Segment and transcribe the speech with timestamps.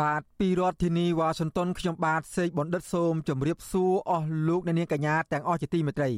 [0.00, 6.10] បាទពីរដ្ឋធានីវ៉ាស៊ីនតោនខ្ញុំបាទសេកបណ្ឌិតសូមជម្រាបសួរអស់លោកអ្នកនាងកញ្ញាទាំងអស់ជាទីមេត្រី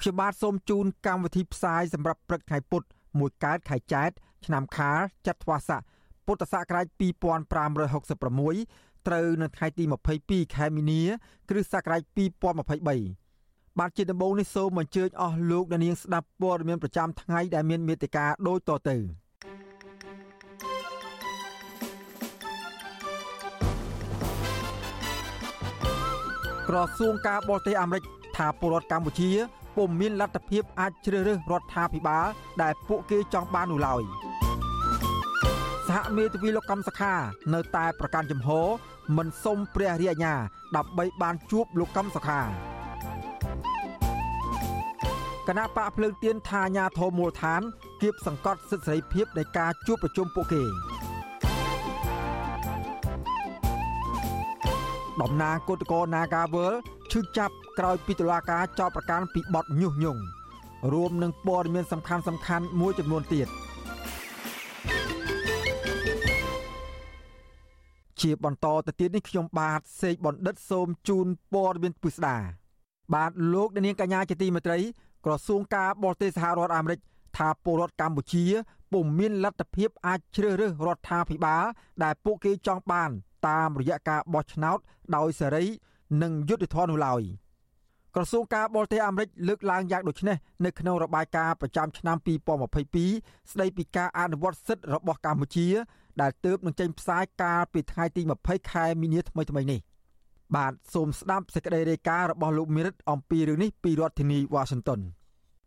[0.00, 2.82] ខ្ញុំបាទសូមជូនកម្មវិធីផ្សាយសម្រាប់ព្រឹកថ្ងៃពុធ
[3.18, 4.10] មួយកើតខែចែក
[4.46, 5.80] ឆ្នាំខាលចត្វាស័ក
[6.26, 9.84] ពុទ្ធសករាជ2566ត្រូវនៅថ្ងៃទី
[10.20, 11.02] 22ខែមីនា
[11.48, 18.96] គ្រិស្តសករាជ2023បាទជាដំបូងនេះសូមអញ្ជើញអស់លោកអ្នកនាងស្ដាប់ព័ត៌មានប្រចាំថ្ងៃដែលមានមេត្តាដូចតទៅ
[26.68, 28.04] ក្រសួងការបរទេសអាមេរិក
[28.36, 29.30] ថាពលរដ្ឋកម្ពុជា
[29.76, 32.26] ពុំមានលទ្ធភាពអាចជ្រើសរើសរដ្ឋាភិបាល
[32.62, 34.02] ដែលពួកគេចង់បាននោះឡើយ
[35.88, 37.14] សហមេធាវីលោកកំសខា
[37.54, 38.66] នៅតែប្រកាន់ជំហរ
[39.16, 40.34] មិនសុំព្រះរាជអាជ្ញា
[40.76, 42.40] ដើម្បីបានជួបលោកកំសខា
[45.48, 47.62] គណៈបកភ្លើងទៀនថាអាញាធមមូលដ្ឋាន
[48.02, 50.64] គៀបសង្កត់សិទ្ធិសេរីភាពនៃការជួបប្រជុំពួកគេ
[55.22, 56.74] តំណាងគឧតកោ Nagawal
[57.10, 60.22] ឈឺចាប់ក្រោយពីតុលាការចោទប្រកាន់ពីបទញុះញង់
[60.92, 63.48] រួមនឹងព័ត៌មានសំខាន់សំខាន់មួយចំនួនទៀត
[68.20, 72.36] ជាបន្តទៅទៀតនេះខ្ញុំបាទសេកបណ្ឌិតសូមជូនព័ត៌មានពិស្ដា
[73.14, 74.78] បាទលោកនាងកញ្ញាជាទីមេត្រី
[75.24, 76.98] ក្រសួងការបរទេសសហរដ្ឋអាមេរិក
[77.36, 78.44] ថាពលរដ្ឋកម្ពុជា
[78.92, 81.64] ពុំមានលទ្ធភាពអាចជ្រើសរើសរដ្ឋាភិបាល
[82.02, 83.10] ដែលពួកគេចង់បាន
[83.46, 84.78] តាមរយៈការបោះឆ្នោត
[85.16, 85.64] ដោយសេរី
[86.22, 87.22] និងយុត្តិធម៌នោះឡើយ
[88.14, 92.16] ក្រសួងការបរទេសអាមេរិកលើកឡើងយ៉ាងដូចនេះនៅក្នុងរបាយការណ៍ប្រចាំឆ្នាំ
[92.84, 95.68] 2022ស្ដីពីការអនុវត្តសិទ្ធិរបស់កម្ពុជា
[96.20, 99.80] ដែលទើបនឹងចេញផ្សាយកាលពីថ្ងៃទី20ខែមីនាថ្មីៗនេះ
[100.56, 105.00] បាទសូមស្ដាប់សេចក្តីរាយការណ៍របស់លោកមេរិតអំពីរឿងនេះពីរដ្ឋធានី Washington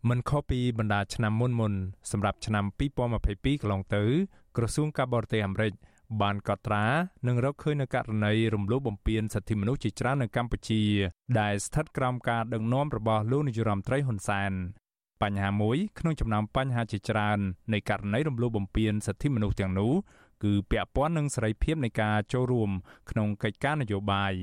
[0.10, 1.74] មិនខុសពីបណ្ដាឆ្នាំមុនមុន
[2.12, 2.66] សម្រាប់ឆ្នាំ
[3.10, 4.04] 2022កន្លងទៅ
[4.58, 5.74] ក្រសួងការបរទេសអាមេរិក
[6.22, 6.86] បានកត់ត្រា
[7.28, 10.84] និងរកឃើញនៅករណីរំលោភបំពានសិទ្ធិមនុស្សជាច្រើននៅកម្ពុជា
[11.40, 14.52] ដែលស្ថិតក្រោមការដឹកនាំរបស់លោកនាយរដ្ឋមន្ត្រីហ៊ុនសែន
[15.22, 17.40] បញ្ហាមួយក្នុងចំណោមបញ្ហាជាច្រើន
[17.74, 19.94] នៃករណីរំលោភបំពានសិទ្ធិមនុស្សទាំងនោះ
[20.44, 22.70] គឺពាក់ព័ន្ធនឹងសេរីភាពនៃការចូលរួម
[23.10, 24.34] ក្នុងកិច្ចការនយោបាយ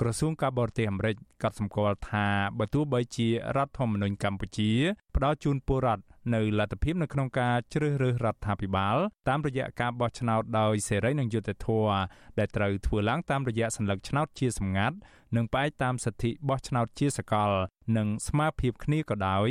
[0.00, 2.26] ក្រសួងការបរទេសអាមេរិកក៏សម្គាល់ថា
[2.58, 4.70] បើទោះបីជារដ្ឋធម្មនុញ្ញកម្ពុជា
[5.16, 8.96] ផ្ដល់ជូនពលរដ្ឋនៅលទ្ធភាពនៅក្នុងការជ្រើសរើសរដ្ឋាភិបាល
[9.28, 11.96] តាមរយៈការបោះឆ្នោតដោយសេរីនិងយុត្តិធម៌
[12.38, 14.96] ដែលត្រូវធ្វើឡើងតាមរយៈសញ្ញាឆ្នោតជាសម្ងាត់
[15.36, 17.50] និងផ្អែកតាមសិទ្ធិបោះឆ្នោតជាសកល
[17.96, 19.48] និងស្មារភាពគ្នាក៏ដោយ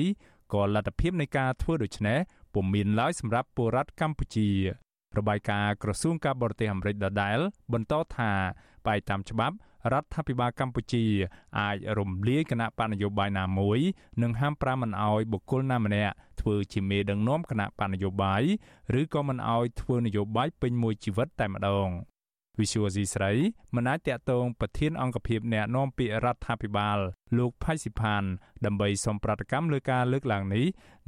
[0.54, 2.20] ក៏លទ្ធភាពនៃការធ្វើដូច្នេះ
[2.54, 4.50] ពុំមានឡើយសម្រាប់ពលរដ្ឋកម្ពុជា
[5.18, 7.40] របាយការណ៍ក្រសួងការបរទេសអាមេរិកដដែល
[7.74, 8.32] បន្តថា
[8.86, 9.56] ផ្អែកតាមច្បាប់
[9.92, 11.06] រដ្ឋាភិបាលកម្ពុជា
[11.60, 13.80] អាចរំលាយគណៈបកនយោបាយណាមួយ
[14.22, 18.44] និងហាមប្រាមមិនអោយបុគ្គលណាម្នាក់ធ្វើជាមេដឹកនាំគណៈបកនយោបាយ
[19.00, 21.90] ឬក៏មិនអោយធ្វើនយោបាយពេញមួយជីវិតតែម្ដង
[22.60, 23.32] វិសុវស៊ីស្រី
[23.76, 26.98] មិនអាចតាក់ទងប្រធានអង្គភិបអ្នកណែនាំពាក្យរដ្ឋាភិបាល
[27.38, 28.24] លោកផៃស៊ីផាន
[28.66, 30.66] ដើម្បីសូមប្រតិកម្មលើការលើកឡើងនេះ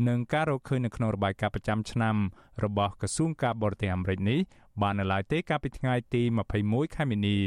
[0.07, 2.15] និងការរកឃើញនៅក្នុងរបាយការណ៍ប្រចាំឆ្នាំ
[2.63, 4.39] របស់ក្រសួងការបរទេសអាមេរិកនេះ
[4.81, 6.21] បាននៅឡើយទេកាលពីថ្ងៃទី
[6.59, 7.39] 21ខែមីនា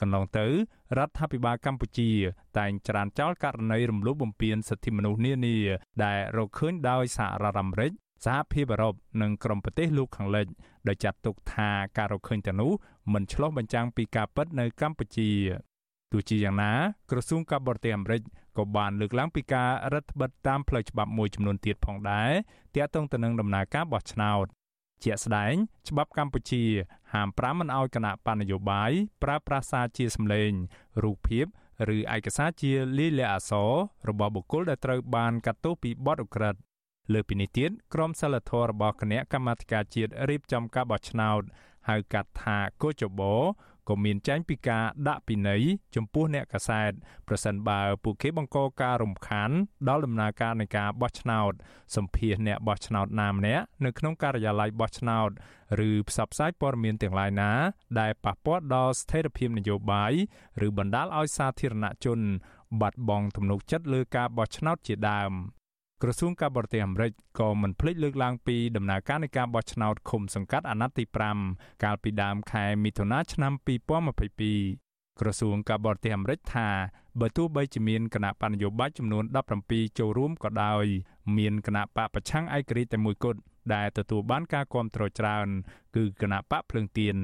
[0.00, 0.46] កន្លងទៅ
[0.98, 2.10] រដ្ឋាភិបាលកម្ពុជា
[2.58, 5.56] តែងច្រានចោលករណីរំលោភបំពានសិទ្ធិមនុស្សនានា
[6.04, 7.92] ដែលរកឃើញដោយសហរដ្ឋអាមេរិក
[8.24, 10.46] សហភាពអឺរ៉ុបនិងក្រុមប្រទេសលោកខាងលិច
[10.88, 12.72] ដោយចាត់ទុកថាការរកឃើញទាំងនោះ
[13.12, 15.30] មិនឆ្លុះបញ្ចាំងពីការពិតនៅកម្ពុជា
[16.12, 16.72] ទោះជាយ៉ាងណា
[17.10, 18.22] ក្រសួងការបរទេសអាមេរិក
[18.58, 22.30] ក៏បានលើកឡើងពីការរដ្ឋបិទតាមផ្លូវច្បាប់មួយចំនួនទៀតផងដែរ
[22.74, 24.46] ទាក់ទងទៅនឹងដំណើរការបោះឆ្នោត
[25.04, 25.54] ជាក់ស្ដែង
[25.88, 26.64] ច្បាប់កម្ពុជា
[27.12, 28.92] ហាមប្រាមមិនអោយគណៈបណ្ឌនយោបាយ
[29.22, 30.50] ប្រើប្រាស់សារជាសម្លេង
[31.04, 31.46] រូបភាព
[31.94, 33.70] ឬឯកសារជាលាយលក្ខណ៍អក្សរ
[34.08, 36.60] របស់បុគ្គលដែលត្រូវបានកាត់ទោសពីបទឧក្រិដ្ឋ
[37.12, 41.42] លើពីនេះទៀតក្រុមសិលធម៌របស់គណៈកម្មាធិការជាតិរៀបចំការបោះឆ្នោត
[41.88, 43.34] ហៅកាត់ថាកោចបោ
[43.88, 45.62] ក៏មានចែងពីការដាក់ពិន័យ
[45.96, 46.92] ចំពោះអ្នកកាសែត
[47.28, 49.50] ប្រសិនបើពួកគេបង្កការរំខាន
[49.88, 51.52] ដល់ដំណើរការនៃការបោះឆ្នោត
[51.96, 55.30] សម្ភាសអ្នកបោះឆ្នោតណាម្នាក់នៅក្នុងការិយាល័យបោះឆ្នោត
[55.88, 57.52] ឬផ្សព្វផ្សាយព័ត៌មានទាំងឡាយណា
[58.00, 60.12] ដែលប៉ះពាល់ដល់ស្ថិរភាពនយោបាយ
[60.66, 62.20] ឬបណ្ដាលឲ្យសាធារណជន
[62.80, 65.32] បាត់បង់ទំនុកចិត្តលើការបោះឆ្នោតជាដើម។
[66.02, 71.04] ក្រសួងការបរទេសអាមេរិកក៏មិនភ្លេចលើកឡើងពីដំណើរការនៃការបោះឆ្នោតឃុំសង្កាត់អាណត្តិទី
[71.44, 73.52] 5កាលពីដើមខែមិថុនាឆ្នាំ
[74.36, 76.68] 2022ក្រសួងការបរទេសអាមេរិកថា
[77.20, 79.24] បើទោះបីជាមានគណៈបញ្ញោបាយចំនួន
[79.66, 80.84] 17ចូលរួមក៏ដោយ
[81.38, 83.40] មានគណៈបកប្រឆាំងឯករាជ្យតែមួយគត់
[83.74, 85.46] ដែលទទួលបានការគ្រប់គ្រងច្រើន
[85.96, 87.16] គឺគណៈបកភ្លើងទៀន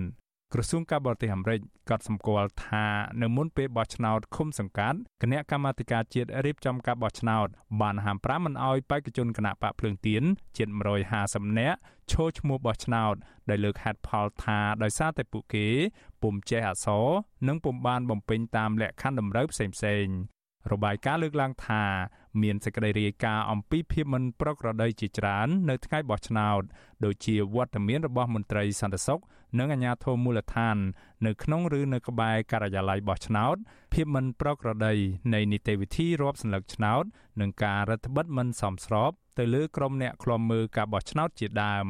[0.57, 1.61] ក្រសួងការបរទេសអាមេរិក
[1.91, 2.87] ក៏សម្គាល់ថា
[3.23, 7.49] នៅមុនពេលបោះឆ្នោតឃុំសង្កាត់គណៈកម្មាធិការជាតិរៀបចំការបោះឆ្នោត
[7.81, 10.23] បានហាម5មិនអោយបេក្ខជនគណៈបកភ្លើងទៀន
[10.59, 10.69] ជិត
[11.15, 11.79] 150នាក់
[12.11, 13.15] ឈរឈ្មោះបោះឆ្នោត
[13.51, 15.67] ដោយលើកហេតុផលថាដោយសារតែពួកគេ
[16.23, 17.07] ពុំចេះអក្សរ
[17.49, 20.34] និងពុំបានបំពេញតាមលក្ខខណ្ឌតម្រូវផ្សេងៗ
[20.73, 21.85] របាយការណ៍លើកឡើងថា
[22.43, 26.63] មានសេចក្តីរាយការណ៍អំពីភាពមិនប្រក្រតីជាច្រើននៅថ្ងៃបោះឆ្នោត
[27.05, 29.21] ដូចជាវត្តមានរបស់មន្ត្រីសន្តិសុខ
[29.59, 30.77] និងអាជ្ញាធរមូលដ្ឋាន
[31.27, 33.57] នៅក្នុងឬនៅក្បែរការិយាល័យបោះឆ្នោត
[33.93, 34.95] ភាពមិនប្រក្រតី
[35.35, 37.05] នៃនីតិវិធីរាប់សន្លឹកឆ្នោត
[37.41, 41.87] និងការរដ្ឋបិទមិនសមស្របទៅលើក្រុមអ្នកឃ្លាំមើលការបោះឆ្នោតជាដើម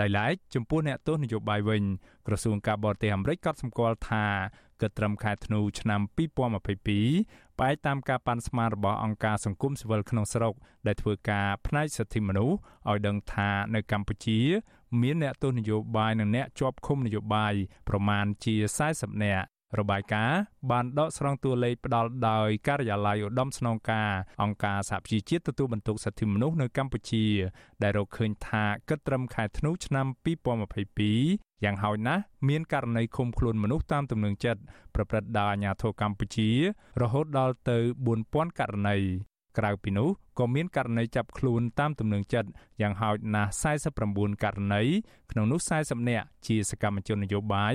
[0.00, 1.82] ដោយឡែកចំពោះអ្នកទស្សនយោបាយវិញ
[2.26, 4.24] ក្រសួងការបរទេសអាមេរិកក៏សម្គាល់ថា
[4.80, 10.54] គិតត្រឹមខែធ្នូឆ្នាំ2022ផ្អែកតាមការប៉ាន់ស្មានរបស់អង្គការសង្គមស៊ីវិលក្នុងស្រុក
[10.86, 12.56] ដែលធ្វើការផ្នែកសិទ្ធិមនុស្ស
[12.88, 14.40] ឲ្យដឹងថានៅកម្ពុជា
[15.02, 17.54] មានអ្នកទស្សនយោបាយនិងអ្នកជាប់ឃុំនយោបាយ
[17.88, 18.54] ប្រមាណជា
[18.88, 19.46] 40នាក់
[19.78, 20.38] របាយការណ៍
[20.70, 24.10] បានដកស្រង់តួលេខផ្ដល់ដោយការិយាល័យឧត្តមស្នងការ
[24.42, 27.24] អង្គការសហប្រជាជាតិទទួលបន្ទុកសិទ្ធិមនុស្សនៅកម្ពុជា
[27.82, 30.06] ដែលរកឃើញថាគិតត្រឹមខែធ្នូឆ្នាំ
[30.84, 34.60] 2022យ៉ាងហោចណាស់មានករណីឃុំខ្លួនមនុស្សតាមទំនឹងចិត្ត
[34.94, 36.50] ប្រព្រឹត្តដោយអាជ្ញាធរកម្ពុជា
[37.02, 37.78] រហូតដល់ទៅ
[38.18, 38.98] 4000ករណី
[39.58, 42.48] ក្រៅពីនោះក៏មានករណីចាប់ខ្លួនតាមទំនឹងចិត្ត
[42.80, 43.50] យ៉ាងហោចណាស់
[43.98, 44.82] 49ករណី
[45.30, 47.74] ក្នុងនោះ40នាក់ជាសកម្មជននយោបាយ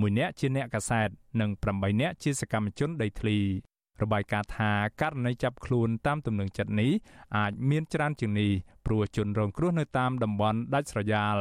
[0.00, 1.08] 1នាក់ជាអ្នកកាសែត
[1.40, 3.38] និង8នាក់ជាសកម្មជនដីធ្លី
[4.02, 6.90] របាយការណ៍ថាករណីចាប់ខ្លួនតាមទំនឹងចិត្តនេះ
[7.36, 8.52] អាចមានច្រើនជាងនេះ
[8.86, 11.36] ព្រោះជនរងគ្រោះនៅតាមតំបន់ដាច់ស្រយាល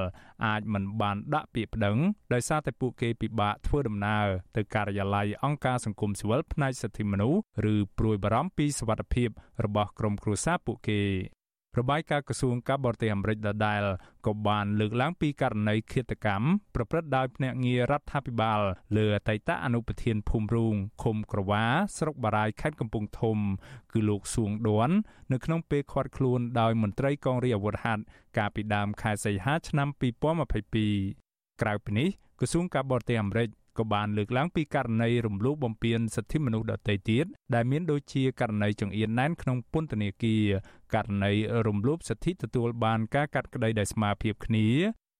[0.46, 1.98] អាចមិនបានដាក់ពាក្យប្តឹង
[2.34, 4.26] ដោយសារតែពួកគេពិបាកធ្វើដំណើរ
[4.56, 7.40] ទៅការិយាល័យអង្គការសង្គមស៊ីវិលផ្នែកសិទ្ធិមនុស្ស
[7.74, 9.30] ឬព្រួយបារម្ភពីសុវត្ថិភាព
[9.66, 11.02] របស់ក្រុមគ្រួសារពួកគេ
[11.80, 13.84] របាយការណ៍ក្រសួងការបរទេសអាមេរិកដដែល
[14.28, 16.46] ក៏បានលើកឡើងពីករណីឃាតកម្ម
[16.76, 18.60] ប្រព្រឹត្តដោយភ្នាក់ងាររដ្ឋាភិបាល
[18.98, 21.64] លើអតីតអនុប្រធានភូមិរូងឃុំក្រវ៉ា
[21.98, 23.38] ស្រុកបារាយខេត្តកំពង់ធំ
[23.94, 24.90] គឺលោកសួងដួន
[25.32, 28.04] នៅក្នុងពេលឃាត់ខ្លួនដោយមន្ត្រីកងរាជអាវុធហត្ថ
[28.38, 29.88] កាលពីដើមខែសីហាឆ្នាំ
[30.56, 32.10] 2022ក្រៅពីនេះ
[32.40, 37.26] ក្រសួងការបរទេសអាមេរិក ក៏បានលើកឡើងពីករណីរំលោភបំពានសិទ្ធិមនុស្សដទៃទៀត
[37.56, 40.46] ដែលមានដូចជាករណីចង្អៀនណែនក្នុងពន្ធនាគារ
[40.96, 41.32] ករណី
[41.68, 44.68] រំលោភសិទ្ធិទទួលបានការកាត់ក្តីដោយស្មើភាពគ្នា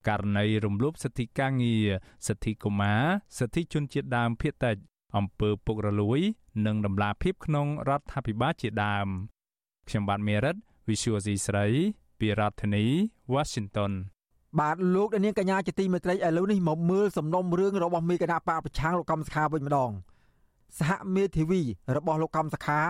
[0.10, 1.88] ករណីរំលោភសិទ្ធិការងារ
[2.28, 3.04] សិទ្ធិកុមារ
[3.40, 4.76] សិទ្ធិជនជាតិដើមភាគតិច
[5.18, 6.20] អំពើពុករលួយ
[6.66, 9.08] និងដំណាភាពក្នុងរដ្ឋាភិបាលជាដើម
[9.88, 10.56] ខ្ញុំបាទមេរិត
[10.88, 11.66] Visual C ស្រី
[12.20, 12.86] ពីរដ្ឋធានី
[13.34, 13.92] Washington
[14.60, 19.92] បាទលោកនាងកញ្ញាជាទីមេត្រីឥឡូវនេះមកមើលសំណុំរឿងរបស់មេគណៈបកប្រឆាំងលោកកំសខាវិញម្ដង
[20.80, 21.62] សហមេធាវី
[21.96, 22.82] របស់លោកកំសខា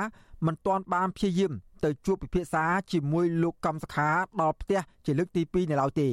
[0.45, 1.51] មិនទាន់បានព្យាយាម
[1.83, 4.09] ទៅជួបពិភាក្សាជាមួយលោកកំសខា
[4.41, 6.09] ដល់ផ្ទះជាលើកទី2នៅឡើយទេ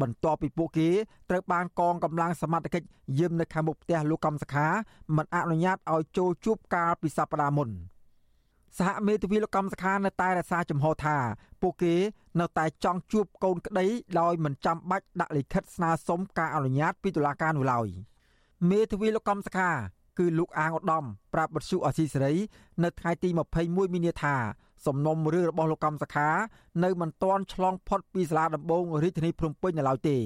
[0.00, 0.88] បន្ទាប់ពីពួកគេ
[1.30, 2.86] ត្រូវបានកងកម្លាំងសមត្ថកិច្ច
[3.18, 4.66] យាមនៅខាងមុខផ្ទះលោកកំសខា
[5.16, 7.70] មិនអនុញ្ញាតឲ្យចូលជួបកាលពីសប្តាហ៍មុន។
[8.76, 11.16] សហមេធាវីលោកកម្មសខានៅតែរក្សាចំហថា
[11.62, 11.94] ពួកគេ
[12.40, 13.86] នៅតែចង់ជួបកូនក្តី
[14.20, 17.88] ដោយមិនចាំបាច់ដាក់លិខិតស្នើសុំការអនុញ្ញាតពីតុលាការនោះឡើយ
[18.70, 19.70] មេធាវីលោកកម្មសខា
[20.18, 22.34] គឺលោកអាងឧត្តមប្រាប់បទសុអសីសេរី
[22.84, 23.28] នៅថ្ងៃទី
[23.60, 24.34] 21មីនាថា
[24.86, 26.28] សំណុំរឿងរបស់លោកកម្មសខា
[26.84, 30.16] នៅមិនទាន់ឆ្លងផុតពីសាលាដំបងរាជធានីភ្នំពេញនៅឡើយទេ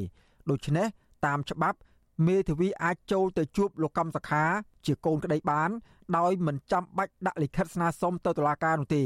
[0.50, 0.86] ដូច្នេះ
[1.26, 1.78] តាមច្បាប់
[2.26, 4.44] មេធាវីអាចចូលទៅជួបលោកកម្មសខា
[4.86, 5.70] ជាកូនក្តីបាន
[6.16, 9.02] ដោយមិនចាំបាច់ដាក់លិខិតស្នើសុំទៅតុលាការនោះទេ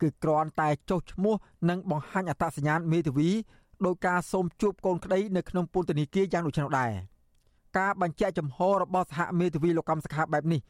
[0.00, 1.34] គឺគ្រាន់តែចុះឈ្មោះ
[1.68, 3.28] និងបង្ហាញអត្តសញ្ញាណមេធាវី
[3.86, 6.92] ដោយការសូមជួបកូនក្តីនៅក្នុងពន្ធនាគារយ៉ាងដូចនោះដែរ
[7.78, 10.60] ការបញ្ជាក់ចំហរបស់សហមេធាវីលោកកម្មសខាបែបនេះ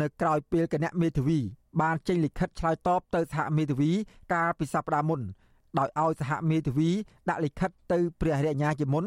[0.00, 1.38] នៅក្រៅពេលគណៈមេធាវី
[1.80, 3.90] បានចេញលិខិតឆ្លើយតបទៅសហមេធាវី
[4.32, 5.20] កាលពីសប្តាហ៍មុន
[5.78, 6.90] ដោយឲ្យសហមេធាវី
[7.28, 9.04] ដាក់លិខិតទៅព្រះរាជអាជ្ញាជាមុន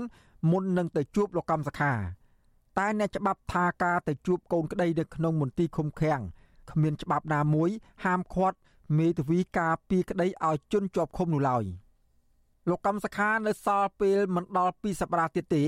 [0.52, 1.92] មុននឹងទៅជួបលោកកម្មសខា
[2.78, 6.22] តែអ្នកច្បាប់ថាការទៅជួបកូនក្តីនៅក្នុងមន្ទីរឃុំឃាំង
[6.72, 7.70] គ្មានច្បាប់ណាមួយ
[8.06, 8.58] ហាមឃាត់
[8.98, 11.64] មេធាវីការពីក្តីឲ្យជន់ជាប់ឃុំនោះឡើយ
[12.70, 15.64] លោកកម្មសខានៅសល់ពេលមិនដល់2សប្តាហ៍ទៀតទេ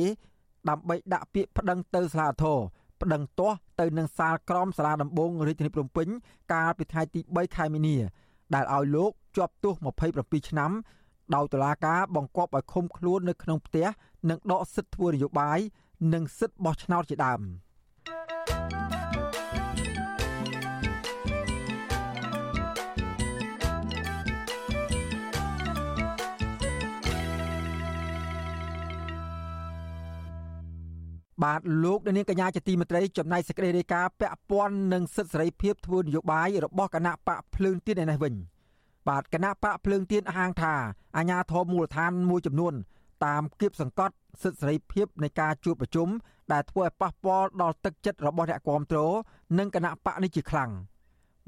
[0.69, 2.59] ដើម្បីដាក់ពាក្យប្តឹងទៅសាលាធរ
[3.01, 6.07] ប្តឹងទាស់ទៅនឹងសាលក្រមសាលាដំបងរាជធានីភ្នំពេញ
[6.53, 7.97] កាលពីថ្ងៃទី3ខែមីនា
[8.53, 9.73] ដែលឲ្យលោកជាប់ទោស
[10.11, 10.71] 27ឆ្នាំ
[11.35, 13.87] ដោយតុលាការបង្គាប់ឲ្យឃុំខ្លួននៅក្នុងផ្ទះ
[14.29, 15.59] និងដកសិទ្ធិធ្វើនយោបាយ
[16.13, 17.41] និងសិទ្ធិបោះឆ្នោតជាដើម
[31.43, 38.33] បាទលោកនាងកញ្ញាជាទីមេត្រីចំណែកសេចក្តីរាយការណ៍ពាក់ព័ន្ធនឹងសិទ្ធិសេរីភាពធ្វើនយោបាយរបស់គណៈបកភ្លើងទៀនឯនេះវិញ
[39.07, 40.73] បាទគណៈបកភ្លើងទៀនអះអាងថា
[41.17, 42.73] អាញាធមមូលដ្ឋានមួយចំនួន
[43.25, 46.09] តាមគៀបសង្កត់សិទ្ធិសេរីភាពនៃការជួបប្រជុំ
[46.51, 48.99] ដែលធ្វើឲ្យប៉ះពាល់ដល់ទឹកចិត្តរបស់អ្នកគាំទ្រ
[49.59, 50.71] និងគណៈបកនេះជាខ្លាំង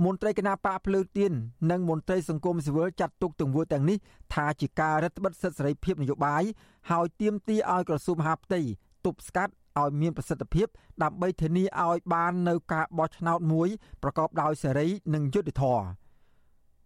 [0.05, 1.31] មន្ត្រីគណៈបកភ្លើងទៀន
[1.71, 3.97] និងមន្ត្រីសង្គមស៊ីវិលចាត់ទុកទង្វើទាំងនេះ
[4.33, 6.43] ថាជាការរឹតបន្តឹងសិទ្ធិសេរីភាពនយោបាយ
[6.91, 8.61] ហើយទាមទារឲ្យក្រសួងមហាផ្ទៃ
[9.05, 10.67] ទប់ស្កាត់ឲ្យមានប្រសិទ្ធភាព
[11.03, 13.69] ដើម្បីធានាឲ្យបាននៅការបោះឆ្នោតមួយ
[14.03, 15.85] ប្រកបដោយសេរីនិងយុត្តិធម៌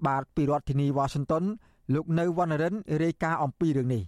[0.08, 1.46] បាទពីរដ្ឋធានី Washington
[1.94, 4.04] លោកនៅវណ្ណរិនរាយការណ៍អំពីរឿងនេះ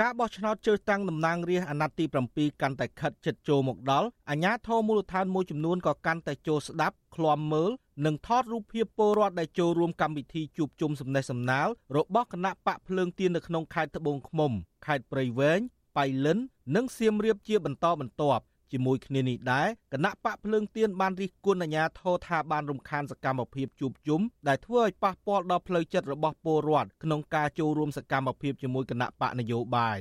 [0.00, 2.04] ការបោះឆ្នោតជ្រើសតាំងតំណាងរាស្ត្រអាណត្តិទី
[2.34, 7.70] 7កាន់តែខិតជិតចូលមកដល់អាជ្ញាធរមូលដ្ឋានមួយចំនួនក៏កាន់តែចូលស្ដាប់ឃ្លាំមើល
[8.06, 14.52] និងថតរូបភាពពលរដ្ឋដែលចូលរួមកម្មវិធីជួបជុំសំណេះសំណាលរបស់គណៈបកភ្លើងទៀននៅក្នុងខេត្តត្បូងឃ្មុំ
[14.86, 15.60] ខេត្តព្រៃវែង
[15.96, 16.38] បៃលិន
[16.76, 30.00] និងសៀមរាបជាបន្តបន្ទាប់ ជាមួយគ្នានេះដែរគណៈបកភ្លើងទៀនបានរិះគន់អាជ្ញាធរថាបានរំខានសកម្មភាពជួបជុំដែលធ្វើឲ្យប៉ះពាល់ដល់ផ្លូវចិត្តរបស់ពលរដ្ឋក្នុងការចូលរួមសកម្មភាពជាមួយគណៈបកនយោបាយ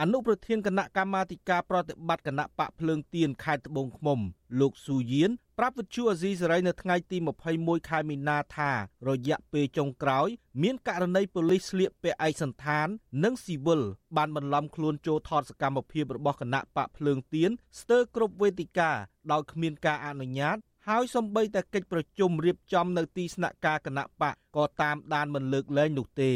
[0.00, 4.18] អនុប្រធានគណៈកម្មាធិការប្រតិបត្តិគណៈបកភ្លើងទៀនខេត្តត្បូងឃ្មុំ
[4.60, 7.16] លោកស៊ូយៀនប្រាប់វិទ្យុអាស៊ីសេរីនៅថ្ងៃទី
[7.52, 8.70] 21ខែមីនាថា
[9.08, 10.28] រយៈពេលចុងក្រោយ
[10.62, 12.88] មានករណីប៉ូលីសស្លៀកពាក់ឯកសណ្ឋាន
[13.24, 13.82] និងស៊ីវិល
[14.16, 18.90] បានបន្លំខ្លួនចូលថតសកម្មភាពរបស់គណៈបកភ្លើងទៀនស្ទើរគ្រប់វេទិកា
[19.32, 20.56] ដោយគ្មានការអនុញ្ញាត
[20.88, 26.32] ហើយសំបីតែកិច្ចប្រជុំរៀបចំនៅទីស្នាក់ការគណៈបកក៏តាមដានមិនលើកលែងនោះទេ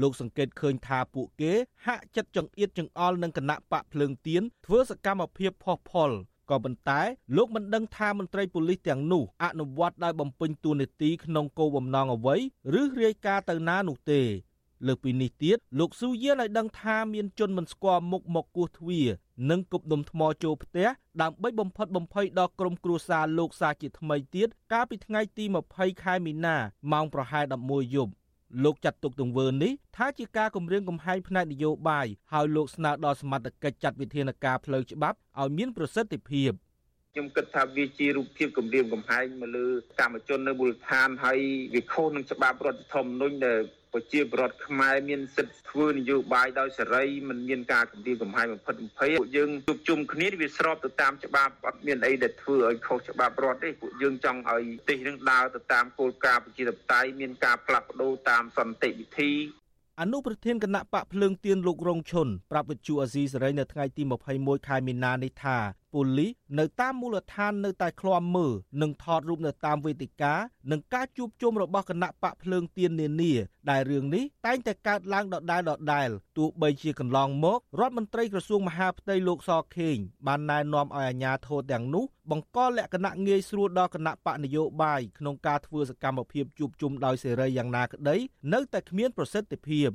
[0.00, 1.52] លោកសង្កេតឃើញថាពួកគេ
[1.86, 6.10] ហាក់ចិត្តចង្អៀតចង្អល់នឹងគណៈបកភ្លើងទៀនធ្វើសកម្មភាពផុសផុល
[6.50, 7.00] ក៏ប៉ុន្តែ
[7.36, 12.36] លោកមិនដឹងថាមន្ត្រីប៉ូលីសទាំងនោះអនុវត្តដោយបំពេញតួនាទីក្នុងគោលបំណងអ្វី
[12.80, 14.22] ឬរាយការណ៍ទៅណានោះទេ
[14.86, 19.08] លើពីនេះទៀតលោកស៊ូយៀនឲ្យដឹងថាមានជនមិនស្គាល់មុខមកគោះទ្វារ
[19.50, 20.88] និងគប់ដុំថ្មចូលផ្ទះ
[21.22, 25.44] ដើម្បីបំផិតបំភ័យដល់ក្រុមគ្រួសារលោកសាជាថ្មីទៀតកាលពីថ្ងៃទី
[25.74, 26.56] 20ខែមីនា
[26.92, 28.12] ម៉ោងប្រហែល11យប់
[28.64, 36.52] លោកចាត់ទុកទង្វើនេះថាជាការគំរាមកំហែងផ្នែកនយោបាយហើយលោកស្នើដល់សមត្ថកិច្ចចាត់វិធានការផ្លូវច្បាប់ឲ្យមានប្រសិទ្ធភាព
[37.12, 39.66] ខ្ញុំគិតថាវាជារូបភាពគម្រាមកំហែងមកលើ
[40.00, 41.38] កម្មជននៅមូលដ្ឋានហើយ
[41.74, 43.60] វាខុសនឹងច្បាប់រដ្ឋធម្មនុញ្ញដែល
[43.94, 59.32] ប្រជាពលរដ្ឋខ្មែរមានសិទ្ធិធ្វើនយោបាយដោយសេរីមិនមានការគំរាមកំហែងបំផិតបំភ័យពួកយើងជួបជុំគ្នាវាស្របទៅតាមច្បាប់អត់មានអីដែលធ្វើឲ្យខុសច្បាប់រដ្ឋទេពួកយើងចង់ឲ្យប្រទេសនឹងដើរទៅតាមគោលការណ៍ប្រជាធិបតេយ្យមានការផ្លាស់ប្ដូរតាមសន្តិវិធី
[60.00, 64.02] អនុប្រធានគណៈបកភ្លើងទៀនលោករងឈុនប្រាប់វិទ្យុអាស៊ីសេរីនៅថ្ងៃទី
[64.36, 65.58] 21ខែមីនានេះថា
[65.92, 70.34] ប៉ូលីសនៅតាមមូលដ្ឋាននៅតែឃ្លាំមើលនិងថតរូបនៅតាមវេទិកា
[70.70, 73.32] និងការជួបជុំរបស់គណៈបកភ្លើងទៀននានា
[73.70, 79.96] ដែលរឿងនេះតែងតែកើតឡើងដដែលដដែលទោះបីជាកន្លងមករដ្ឋមន្ត្រីក្រសួងមហាផ្ទៃលោកសខេង
[80.26, 88.16] បានណែនាំឲ្យអាជ្ញាធរទាំងនោះបង្កលក្ខណៈងាយស្រួលដល់គណៈបកនយោបាយក្នុងការធ្វើសកម្មភាពជួបជុំដោយសេរីយ៉ាងណាក្តី
[88.52, 89.90] នៅតែគ្មានប្រសិទ្ធភាព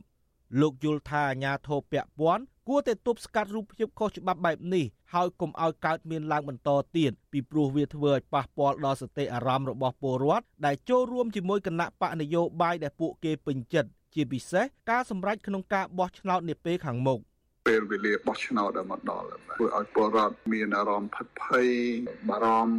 [0.61, 17.19] លោកយល់ថាអាញាធរពពាន់គួរតែទប់ស្កាត់រូបភាពខុសច្បាប់បែបនេះហើយកុំឲ្យកើតមានឡើងបន្តទៀតពីព្រោះវាធ្វើឲ្យប៉ះពាល់ដល់សតិអារម្មណ៍របស់ពលរដ្ឋដែលចូលរួមជាមួយគណៈបកនយោបាយដែលពួកគេពេញចិត្តជាពិសេសការសម្រេចក្នុងការបោះឆ្នោតនាពេលខាងមុខ
[17.67, 21.67] ពេលវេលាបោះឆ្នោតដល់មកដល់ធ្វើឲ្យពលរដ្ឋមានអារម្មណ៍ផិតភ័យ
[22.29, 22.77] បារម្ភ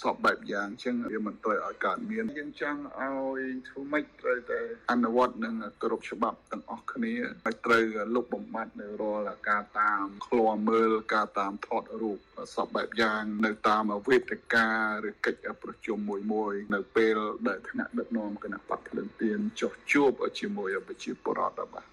[0.00, 4.60] សពបែបយ៉ាងអញ្ចឹងវាមិនត្រូវឲ្យកើតមានយើងចង់ឲ្យធ្វើម៉េចត្រូវតែ
[4.92, 7.84] អនុវត្តនឹងគ្រប់ច្បាប់ទាំងអស់គ្នាហើយត្រូវ
[8.14, 12.18] លុបបំបាត់នៅរាល់ការតាមឃ្លាំមើលការតាមថតរូប
[12.54, 14.68] សពបែបយ៉ាងនៅតាមវេទិកា
[15.06, 17.16] ឬកិច្ចប្រជុំមួយមួយនៅពេល
[17.48, 21.86] ដែលថ្នាក់ដឹកនាំគណៈបកភ្លើងទៀនចុះជួបជាមួយប្រជាពលរដ្ឋរបស់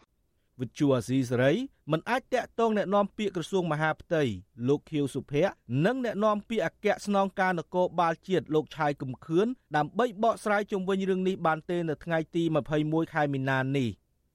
[0.60, 1.52] វិទ្យុអាស៊ីសេរី
[1.92, 4.22] មិនអាចតាក់ទងแนะនាំពាក្យក្រសួងមហាផ្ទៃ
[4.68, 5.52] លោកខៀវសុភ័ក្រ
[5.84, 12.42] និងแนะនាំពាក្យអគ្គស្នងការនគរបាលជាតិលោកឆាយកំខឿនដើម្បីបកស្រាយជុំវិញរឿងនេះបានទេនៅថ្ងៃទី
[12.78, 13.88] 21ខែមីនានេះ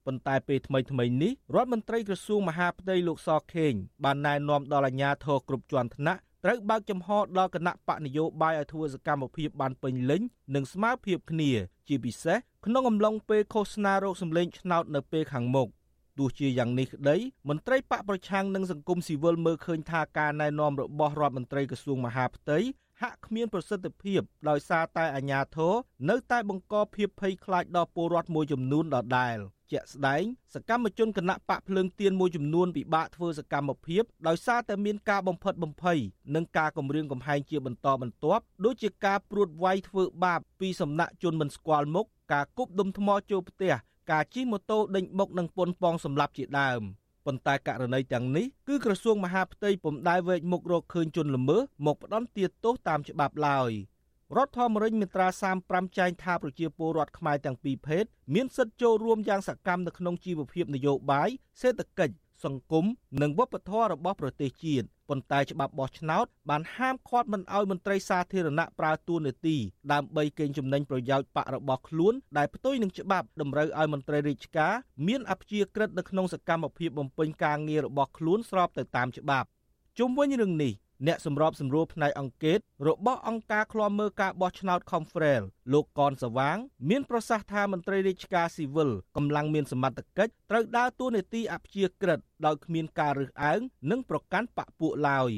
[0.06, 3.72] ប៉ុន្តែពេលថ្មីថ្មីនេះរដ្ឋមន្ត្រីក្រសួងមហាផ្ទៃលោកសខេង
[4.04, 10.22] បានណែនាំដល់អាជ្ញាធរគ្រប់ជាន់ថ្នាក់ត្រូវបើកចំហដល់គណៈបកនយោបាយឲ្យធ្វើសកម្មភាពបានពេញលេញ
[10.54, 11.50] និងស្មើភាពគ្នា
[11.88, 15.68] ជាពិសេសក្នុងអំឡុងពេលឃោសនារោគសម្លេងឆ្នោតនៅពេលខាងមុខ។
[16.17, 17.17] ទោះជាយ៉ាងនេះក្តី
[17.49, 22.59] មន្ត្រីបកប្រឆាំងនិងសង្គមស៊ីវិលមើលឃើញថាការណែនាំរបស់រដ្ឋមន្ត្រីក្រសួងមហាផ្ទៃ
[23.01, 25.73] ហាក់គ្មានប្រសិទ្ធភាពដោយសារតែអាជ្ញាធរ
[26.09, 29.37] នៅតែបង្កភាពភ័យខ្លាចដល់ពលរដ្ឋមួយចំនួនដដែល
[29.71, 35.99] ជាក់ស្ដែងសកម្មជនគណៈបកភ្លើងទៀនមួយចំនួនពិបាកធ្វើសកម្មភាពដោយសារតែមានការបំផិតបំភ័យ
[36.35, 43.73] និងការគំរាមកំហែងជាបន្តបន្ទាប់ដូចជាការព្រួតវាយធ្វើបាបពីសំណាក់ជនមិនស្គាល់មុខការគប់ដុំថ្មចូលផ្ទះ
[44.11, 46.81] ការជិះម៉ូតូដេញបុកនិងពន់ប៉ងសម្លាប់ជាដើម
[47.25, 53.71] ប៉ុន្តែករណីទាំងនេះគឺក្រសួងមហាផ្ទៃពុំដែលវែកមុខរកឃើញជនល្មើសមកផ្ដន់ទាទោសតាមច្បាប់ឡើយ
[54.37, 55.27] រដ្ឋធម្មនុញ្ញមាត្រា
[55.63, 61.29] 35ចែងថាប្រជាពលរដ្ឋខ្មែរទាំងពីរភេទមានសិទ្ធិចូលរួមយ៉ាងសកម្មនៅក្នុងជីវភាពនយោបាយ
[61.61, 62.85] សេដ្ឋកិច្ច សង្គម
[63.21, 69.55] និងវប្បធម៌របស់ប្រទេសជាតិប៉ុន្តែច្បាប់បោះឆ្នោតបានហាមឃាត់មិនឲ្យមន្ត្រីសាធារណៈប្រើតួនាទី
[69.91, 74.73] ដើម្បីកេងចំណេញប្រយោជន៍បករបស់ខ្លួនដែលផ្ទុយនឹងច្បាប់តម្រូវឲ្យមន្ត្រីរាជការ
[75.07, 79.47] មានអព្យាក្រឹតនៅក្នុងសកម្មភាពបំពេញការងាររបស់ខ្លួនស្របទៅតាមច្បាប់
[79.99, 80.73] ជុំវិញរឿងនេះ
[81.07, 82.57] អ្នកសម្របសម្រួលផ្នែកអង្គការ
[82.87, 85.43] របស់អង្គការឃ្លាំមើលការបោះឆ្នោត Confrel
[85.73, 86.57] លោកកនសវាង
[86.89, 93.59] មានប្រសាសន៍ថាមន្ត្រីរាជការស៊ីវិលកម្លាំងមានសមត្ថកិច្ចត្រូវដើរតួនាទីអព្យាក្រឹតដោយគ្មានការរើសអើង
[93.91, 95.31] និងប្រកាន់បកពួកឡើយ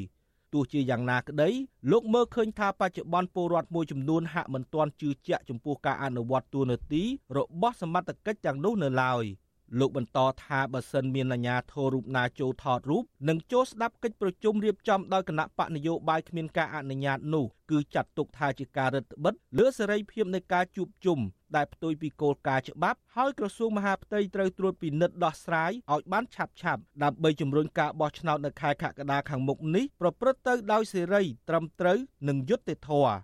[0.54, 1.50] ទោះជាយ៉ាងណាក្តី
[1.92, 7.04] លោកមើលឃើញថាបច្ចុប្បន្នពលរដ្ឋមួយចំនួនហាក់មិនទាន់ជឿជាក់ចំពោះការអនុវត្តតួនាទី
[7.38, 9.26] របស់សមត្ថកិច្ចទាំងនោះនៅឡើយ។
[9.80, 21.20] លោកបន្តថាបើសិនមានអាជ្ញាធររូបណាចូលថតរូបនិងចូលស្ដាប់កិច្ចប្រជុំរៀបចំដោយគណៈបកនយោបាយគ្មានការអនុញ្ញាតនោះគឺចាត់ទុកថាជាការរឹតបន្តឹងលើសេរីភាពនៃការជួបជុំ
[21.56, 31.98] ដែលផ្ទុយពីគោលការណ៍ច្បាប់ហើយក្រសួងមហាផ្ទៃត្រូវត្រួតពិនិត្យដោះស្រាយឲ្យបានឆាប់ឆាប់ដើម្បីជំរុញការបោះឆ្នោតនៅខែកក្កដាខាងមុខនេះប្រព្រឹត្តទៅដោយសេរីត្រឹមត្រូវ
[32.28, 33.16] និងយុត្តិធម៌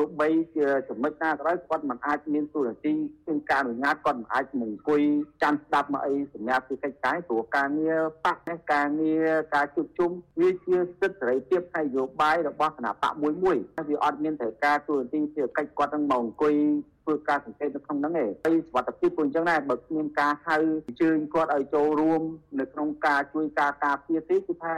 [0.00, 2.92] ទោះបីជាចំណុចណាក៏ដោយគាត់មិនអាចមានទូរនទី
[3.24, 5.02] ក្នុងការអនុញ្ញាតគាត់មិនអាចមកអង្គុយ
[5.42, 10.10] ចាំស្ដាប់មកអីសញ្ញាពីកិច្ចការព្រោះការងារបាក់នេះការងារការជួបជុំ
[10.40, 13.56] វាជាសិទ្ធិសេរីភាពផ្នែកនយោបាយរបស់គណៈបកមួយមួយ
[13.88, 16.54] វាអត់មានត្រូវការទូរនទីជាកិច្ចគាត់នឹងមកអង្គុយ
[17.04, 22.22] ធ្វើការសង្កេតនៅក្នុងហ្នឹងឯងហើយសុខភាពពួកអញ្ចឹងដែរបើគ្មានការហៅអញ្ជើញគាត់ឲ្យចូលរួម
[22.60, 24.74] នៅក្នុងការជួយការការពារទេគឺថា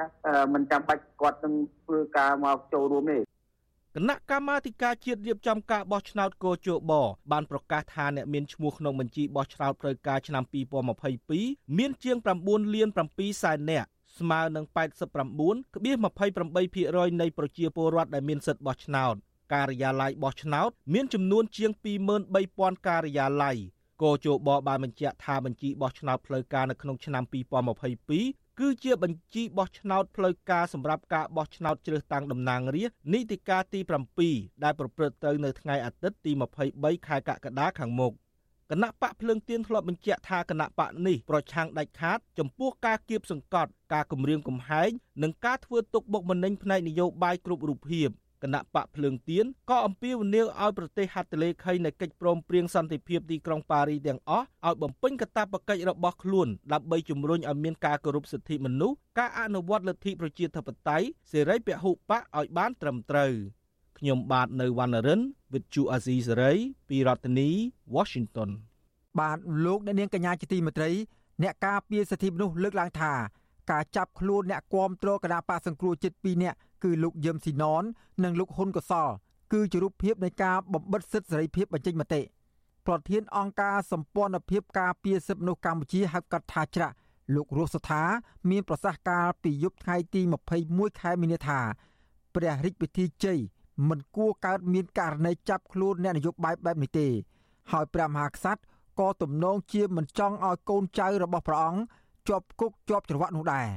[0.55, 1.55] មិនចាំបាច់គាត់នឹង
[1.85, 3.36] ធ្វើការមកចូលរួមទេ
[3.99, 6.93] គណៈកម្មាធិការជាតិរៀបចំការបោះឆ្នោតកោជប
[7.33, 10.45] បានប្រកាសថាអ្នកមានឈ្មោះក្នុងបញ្ជីបោះឆ្នោតផ្លូវការឆ្នាំ
[11.11, 12.29] 2022មានជាង9
[12.75, 13.89] លាន7សែននាក់
[14.19, 19.15] ស្មើនឹង89.28%នៃប្រជាពលរដ្ឋដែលមានសិទ្ធិបោះឆ្នោត
[19.55, 21.71] ការិយាល័យបោះឆ្នោតមានចំនួនជាង
[22.29, 23.57] 23,000ការិយាល័យ
[24.03, 33.81] កោជបបានបញ្ជាក់ថាបញ្ជីបោះឆ្នោតផ្លូវការនៅក្នុងឆ្នាំ2022 គឺជាបញ្ជីបោះឆ្នោតផ្លូវការសម្រាប់ការបោះឆ្នោតជ្រើសតាំងតំណាងរាស្ត្រនីតិកាលទី
[34.23, 36.33] 7ដែលប្រព្រឹត្តទៅនៅថ្ងៃអាទិត្យទី
[36.69, 38.13] 23ខែកក្កដាខាងមុខ
[38.71, 44.91] គណៈបកភ្លើងទៀនធ្លាប់បញ្ជាក់ថាគណៈបកនេះប្រឆាំងដាច់ខាត ចំពោះការគៀបសង្កត់ការគម្រាមកំហែង
[45.23, 48.13] និងការធ្វើទុកបុកម្នេញផ្នែកនយោបាយគ្រប់រូបភាពគ
[48.55, 63.33] ណៈបកភ្លើងទៀនក៏អំពាវនាវឲ្យប្រទេសហត្ថលេខីនៃកិច្ចព្រមព្រៀងសន្តិភាពទីក្រុងប៉ារីទាំងអស់ឲ្យបំពេញកាតព្វកិច្ចរបស់ខ្លួនដើម្បីជំរុញឲ្យមានការគោរពសិទ្ធិមនុស្សការអនុវត្តលទ្ធិប្រជាធិបតេយ្យសេរីពហុបកឲ្យបានត្រឹមត្រូវ
[63.99, 65.21] ខ្ញុំបាទនៅវណ្ណរិន
[65.53, 67.49] with Chu Azizi Saray ពីរដ្ឋធានី
[67.97, 68.51] Washington
[69.21, 70.91] បាទលោកអ្នកនាងកញ្ញាជាទីមេត្រី
[71.43, 73.13] អ្នកការពារសិទ្ធិមនុស្សលើកឡើងថា
[73.71, 77.85] ការចាប់ខ្លួនអ្នកគាំទ្រគណៈបកសង្គ្រោះចិត្ត2នាក់គឺលោកយឹមស៊ីណន
[78.25, 79.09] និងលោកហ៊ុនកសល
[79.53, 82.23] គឺជារូបភាពនៃការបំបិតសិទ្ធិសេរីភាពបញ្ចេញមតិ
[82.87, 86.95] ប្រធានអង្គការសម្ព័ន្ធភាពការពារសិទ្ធិមនុស្សកម្ពុជាហៅកាត់ថាច្រាក់
[87.35, 88.03] លោករស់សថា
[88.51, 90.21] មានប្រសាសន៍កាលពីយប់ថ្ងៃទី
[90.61, 91.61] 21ខែមីនាថា
[92.35, 93.39] ព្រះរាជពិធីជ័យ
[93.89, 97.09] មិនគួរកើតមានករណីចាប់ខ្លួនអ្នកនយោបាយបែបនេះទេ
[97.73, 98.63] ហើយព្រះមហាក្សត្រ
[99.01, 101.81] ក៏ទំនងជាមិនចង់ឲ្យកូនចៅរបស់ព្រះអង្គ
[102.29, 103.69] ជាប់គុកជាប់ច្រវាក់នោះដែរ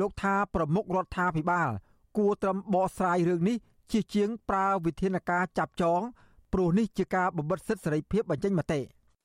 [0.00, 1.68] លោកថាប្រមុខរដ្ឋាភិបាល
[2.18, 3.56] គួរត្រឹមបកស្រាយរឿងនេះ
[3.92, 6.00] ជាជាងប្រើវិធានការចាប់ចង
[6.52, 8.80] ព្រោះនេះជាការបំបិទសិទ្ធិសេរីភាពបញ្ចេញមតិ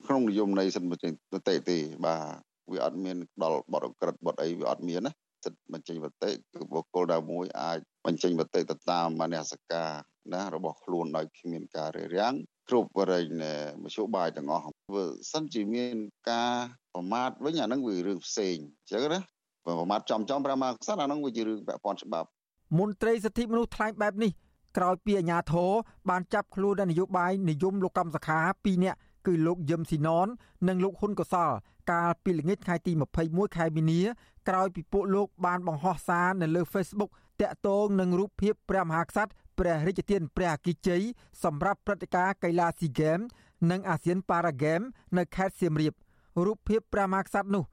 [0.08, 5.12] ក្នុងនិយមន័យសិទ្ធិបញ្ចេញមតិទេបាទវាអត់មានដល់បទអក្រិតបទអីវាអត់មានណា
[5.45, 9.91] សិទ្ធិបញ្ចេញមតិគឺបុគ្គលដែលមួយអាច បញ្ចេញមតិទៅតាមមនសិការ
[10.33, 12.33] ណារបស់ខ្លួនដោយគ្មានការរារាំង
[12.69, 14.63] គ្រប់បរិញ្ញាមជ្ឈបាយទាំងអស់
[14.95, 15.95] បើសិនជាមាន
[16.31, 16.53] ការ
[16.93, 19.19] ប្រមាថវិញអានឹងវារឿងផ្សេងអញ្ចឹងណា
[19.65, 22.27] ប្រមាថចំចំប្រមាថខ្សត់អានឹងវាជារឿងពាក់ព័ន្ធច្បាប់
[22.79, 24.31] មន្ត្រីសិទ្ធិមនុស្សថ្លែងបែបនេះ
[24.77, 25.71] ក្រោយពីអាជ្ញាធរ
[26.09, 30.27] បានចាប់ខ្លួននយោបាយនិយមលោកកម្មសខា2នាក់គឺលោកយឹមស៊ីណន
[30.67, 31.51] និងលោកហ៊ុនកសល
[31.91, 32.91] កាលពីល្ងាចថ្ងៃទី
[33.25, 34.01] 21ខែមីនា
[34.49, 37.11] ក្រោយពីពួកលោកបានបង្ហោះសារនៅលើ Facebook
[37.41, 41.02] តាក់ទងនឹងរូបភាពព្រះមហាក្សត្រព្រះរាជទានព្រះអគិជ័យ
[41.43, 43.19] សម្រាប់ព្រឹត្តិការណ៍កីឡាស៊ីហ្គេម
[43.71, 44.82] និងអាស៊ានប៉ារ៉ាហ្គេម
[45.17, 45.93] នៅខេត្តសៀមរាប
[46.45, 47.63] រូបភាពព្រះមហាក្សត្រនោះ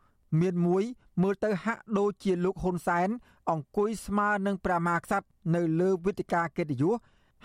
[0.40, 0.84] មានមួយ
[1.22, 3.08] មើលទៅហាក់ដូចជាលោកហ៊ុនសែន
[3.50, 6.94] អង្គុយស្មើនឹងព្រះមហាក្សត្រនៅលើវេទិកាកិត្តិយស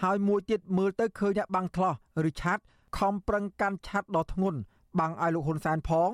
[0.03, 1.93] ហើយមួយទៀតមើលទៅឃើញអ្នកបាំងថ្លោះ
[2.29, 2.61] ឬឆាត់
[2.97, 4.59] ខំប្រឹងកាន់ឆាត់ដ៏ធ្ងន់
[4.99, 6.09] បាំងឲ្យលោកហ៊ុនសែនផង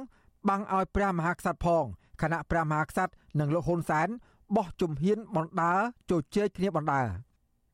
[0.49, 1.85] បាំងឲ្យព្រះមហាក្សត្រផង
[2.21, 4.07] ខណៈព្រះមហាក្សត្រនិងលោកហ៊ុនសែន
[4.55, 5.79] បោះជំហានបណ្ដើរ
[6.09, 7.07] ជជែកគ្នាបណ្ដើរ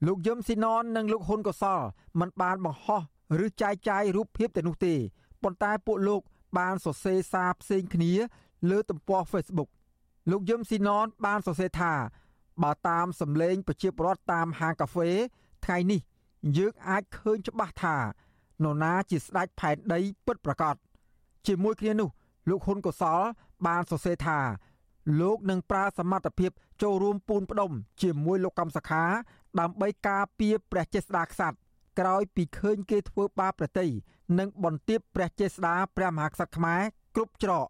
[0.07, 1.79] លោកយឹមស៊ីណននិងលោកហ៊ុនកសល
[2.19, 3.01] មិនបានបង្ហោះ
[3.45, 4.93] ឬចែកចាយរូបភាពទៅនោះទេ
[5.43, 6.21] ប៉ុន្តែពួកលោក
[6.57, 8.11] បានសរសេរសារផ្សេងគ្នា
[8.69, 9.69] លើទំព័រ Facebook
[10.31, 11.93] លោកយឹមស៊ីណនបានសរសេរថា
[12.63, 15.09] បើតាមសម្លេងប្រជាពលរដ្ឋតាមហាងកាហ្វេ
[15.65, 16.01] ថ្ងៃនេះ
[16.57, 17.97] យើងអាចឃើញច្បាស់ថា
[18.63, 20.75] នរណាជាស្ដេចផែនដីពិតប្រាកដ
[21.47, 22.09] ជាមួយគ្នានោះ
[22.49, 23.19] លោកហ៊ុនកុសល
[23.67, 24.39] បានសរសេរថា
[25.19, 27.71] លោកនឹងប្រើសមត្ថភាពចូលរួមពូនផ្ដុំ
[28.01, 29.03] ជាមួយលោកកម្មសខា
[29.59, 31.57] ដើម្បីការពារព្រះចេស្តាក្សត្រ
[31.99, 33.87] ក្រោយពីឃើញគេធ្វើបាបប្រតិ
[34.39, 36.81] និងបន្ទាបព្រះចេស្តាព្រះមហាក្សត្រខ្មែរ
[37.15, 37.67] គ្រប់ច្រក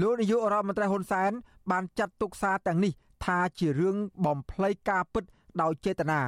[0.00, 1.32] លោកនាយករដ្ឋមន្ត្រីហ៊ុនសែន
[1.70, 2.92] បានចាត់ទុកសារទាំងនេះ
[3.24, 5.24] ថាជារឿងបំភ្លៃការពិត
[5.62, 6.20] ដោយចេតនា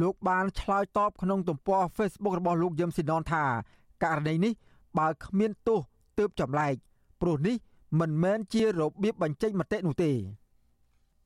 [0.00, 3.44] លោកបានឆ្លើយតបក្នុងទំព័រ Facebook របស់លោកយឹមស៊ីណនថា
[4.04, 4.52] ករណីនេះ
[4.98, 5.80] បើគ្មានទោស
[6.18, 6.74] ទើបចម្លែក
[7.20, 7.56] ព្រោះនេះ
[7.99, 10.11] មិនមែនជារបៀបបញ្ចេញមតិនោះទេ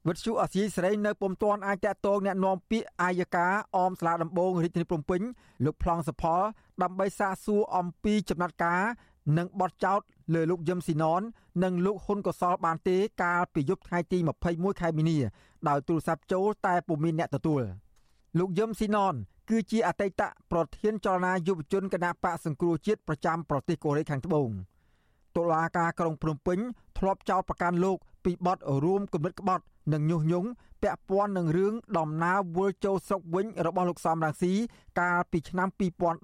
[0.08, 5.22] វិទ្យុអាស៊ីសេរីនៅពុំទាន់អាចតតងแนะនាំពាក្យអាយកាអមស្លាដំបងរាជធានីភ្នំពេញ
[5.66, 6.42] លោកប្លង់សផល
[6.84, 8.82] ដើម្បីសាកសួរអំពីចំណាត់ការ
[9.38, 10.00] និងបទចោទ
[10.34, 11.22] លើលោកយឹមស៊ីណន
[11.64, 14.18] និងលោកហ៊ុនកសលបានទេកាលពីយប់ថ្ងៃទី
[14.50, 15.18] 21ខែមីនា
[15.68, 17.62] ដោយទូរស័ព្ទចូលតែពុំមានអ្នកទទួល
[18.40, 19.14] លោកយឹមស៊ីណន
[19.50, 24.50] គឺជាអតីតប្រធានចលនាយុវជនគណៈបកសង្គ្រោះជាតិប្រចាំប្រទេសកូរ៉េខាងត្បូង
[25.37, 26.59] តុលាការក្រុងភ្នំពេញ
[26.99, 30.49] ធ្លាប់ចោទប្រកាន់លោកពីបទរួមគំនិតក្បត់និងញុះញង់
[30.83, 34.53] ពាក់ព័ន្ធនឹងរឿងដំណើរវិលចូលស្រុកវិញរបស់លោកសំរងស៊ី
[35.01, 35.69] កាលពីឆ្នាំ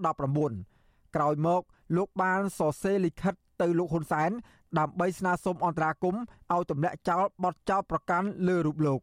[0.08, 1.62] 2019ក្រោយមក
[1.96, 4.30] លោកបានសរសេរលិខិតទៅលោកហ៊ុនសែន
[4.78, 9.00] ដើម្បីស្នើសុំអន្តរាគមន៍ឲ្យទម្លាក់ចោលបទចោទប្រកាន់លើរូបលោក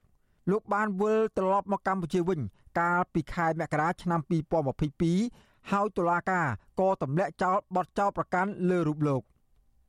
[0.52, 2.39] លោកបានវិលត្រឡប់មកកម្ពុជាវិញ
[2.80, 4.22] កាលពីខែមករាឆ្នាំ
[4.96, 6.48] 2022ហើយតុលាការ
[6.80, 9.22] ក៏ទម្លាក់ចោលបទចោទប្រកាន់លើរូបលោក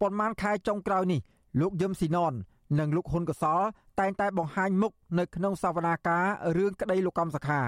[0.00, 1.20] ប៉ុន្មានខែចុងក្រោយនេះ
[1.60, 2.34] លោកយឹមស៊ីណន
[2.78, 3.60] និងលោកហ៊ុនកសល
[4.00, 6.24] តែងតែបង្ហាញមុខនៅក្នុងសវនាការ
[6.56, 7.60] រឿងក្តីលោកកំសខា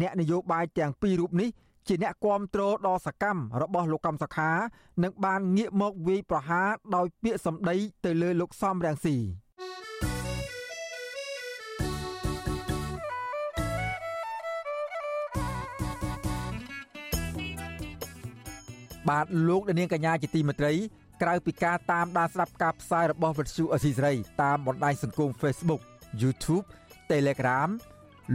[0.00, 1.48] អ្នកនយោបាយទាំងពីររូបនេះ
[1.88, 4.50] ជាអ្នកគ្រប់គ្រងដ៏សកម្មរបស់លោកកំសខា
[5.02, 9.16] និងបានងាកមកវាយប្រហារដោយពាក្យសម្ដីទៅលើលោកសំរងស៊ី
[19.08, 20.72] បាទលោកនាងកញ្ញាជាទីមេត្រី
[21.22, 25.80] ក្រៅពីការតាមដានស្ដាប់ការផ្សាយរបស់វិទ្យុអស៊ីសេរីតាមបណ្ដាញសង្គម Facebook
[26.22, 26.64] YouTube
[27.10, 27.68] Telegram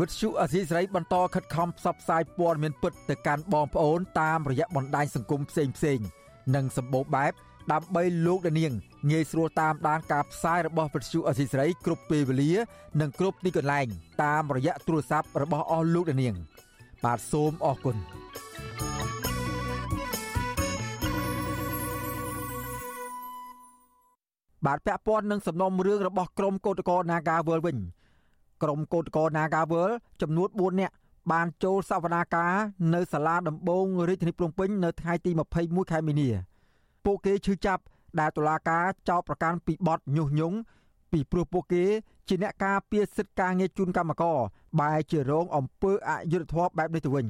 [0.00, 6.06] វិទ្យុអសីស្រីបន្តខិតខំផ្សព្វផ្សាយព័ត៌មានពិតទៅកាន់បងប្អូនតាមរយៈបណ្ដាញសង្គមផ្សេងៗ
[6.54, 7.32] និងសម្បូរបែប
[7.72, 8.72] ដើម្បីលោកដានាង
[9.10, 12.52] ងាយស្រួលតាមដានការផ្សាយរបស់វិទ្យុអសីស្រីគ្រប់ពេលវេលា
[13.00, 13.86] និងគ្រប់ទីកន្លែង
[14.22, 16.34] តាមរយៈទូរស័ព្ទរបស់អស់លោកដានាង
[17.04, 17.96] បាទសូមអរគុណ
[24.66, 27.78] បាទពាក់ព័ន្ធនឹងសំណុំរឿងរបស់ក្រមកោតក្រ Naga World វិញ
[28.62, 29.90] ក្រុមកោតក្រ Nagawal
[30.22, 30.94] ចំនួន4នាក់
[31.32, 32.52] បានចូលសវនាការ
[32.94, 36.28] នៅសាលាដំបងរាជធានីភ្នំពេញនៅថ្ងៃទី21ខែមីនា
[37.04, 37.82] ពួកគេឈឺចាប់
[38.20, 40.56] ដែលតុលាការចោទប្រកាន់ពីបទញុះញង់
[41.12, 41.84] ពីព្រោះពួកគេ
[42.28, 44.38] ជាអ្នកការពារសិទ្ធិការងារជូនកម្មករ
[44.80, 47.26] បែរជារងអំពើអយុត្តិធម៌បែបនេះទៅវិញ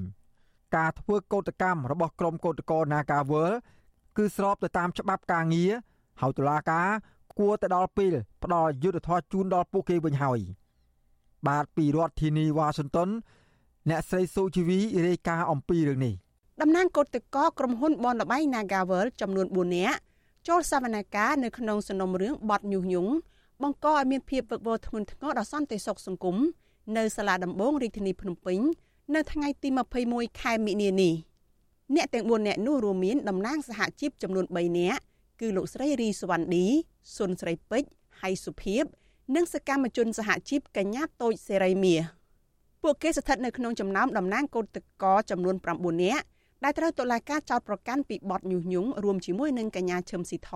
[0.76, 3.52] ការធ្វើកោតកម្មរបស់ក្រុមកោតក្រ Nagawal
[4.16, 5.72] គឺស្របទៅតាមច្បាប់ការងារ
[6.20, 6.88] ហើយតុលាការ
[7.38, 10.40] គួរទៅដល់ពេលផ្ដល់យុត្តិធម៌ជូនដល់ពួកគេវិញហើយ។
[11.48, 13.08] បាទពីរដ្ឋធានីវ៉ាស៊ីនតោន
[13.90, 16.14] អ្នកស្រីស៊ូជីវីរាយការណ៍អំពីរឿងនេះ
[16.60, 19.98] តំណាងកោតតកក្រុមហ៊ុនបនលបៃ Nagavel ចំនួន4នាក់
[20.48, 23.12] ចូលសវនកម្មនៅក្នុងសំណុំរឿងបទញុះញង់
[23.62, 26.36] បង្កឲ្យមានភាពវឹកវរធ្ងន់ធ្ងរដល់សន្តិសុខសង្គម
[26.96, 28.58] នៅសាលាដំបងរាជធានីភ្នំពេញ
[29.14, 29.68] នៅថ្ងៃទី
[30.04, 31.14] 21ខែមិនិនានេះ
[31.94, 35.00] អ្នកទាំង4នាក់នោះរួមមានតំណាងសហជីពចំនួន3នាក់
[35.40, 36.66] គឺលោកស្រីរីសវណ្ឌី
[37.16, 37.88] សុនស្រីពេជ្រ
[38.20, 38.84] ហៃសុភីប
[39.34, 42.23] និងសកម្មជនសហជីពកញ្ញាតូចសេរីមាស
[42.84, 46.24] ពួកគេស្ថិតនៅក្នុងចំណោមតំណាងកោតតកចំនួន9នាក់
[46.64, 50.50] ដែលត្រូវតុលាការចោទប្រកាន់ពីបទញុះញង់រួមជាមួយនឹងកញ្ញាឈឹមស៊ីធ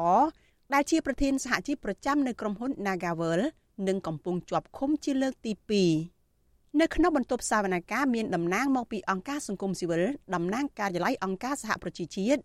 [0.75, 3.41] ដែលជាប្រធានសហជីពប្រចាំនៅក្រុមហ៊ុន Nagavel
[3.89, 5.53] និងកំពុងជាប់ឃុំជាលើកទី
[6.17, 10.03] 2នៅក្នុងបន្ទប់សវនកម្មមានតំណាងមកពីអង្គការសង្គមស៊ីវិល
[10.35, 12.41] តំណាងការិយាល័យអង្គការសហប្រជាជាតិ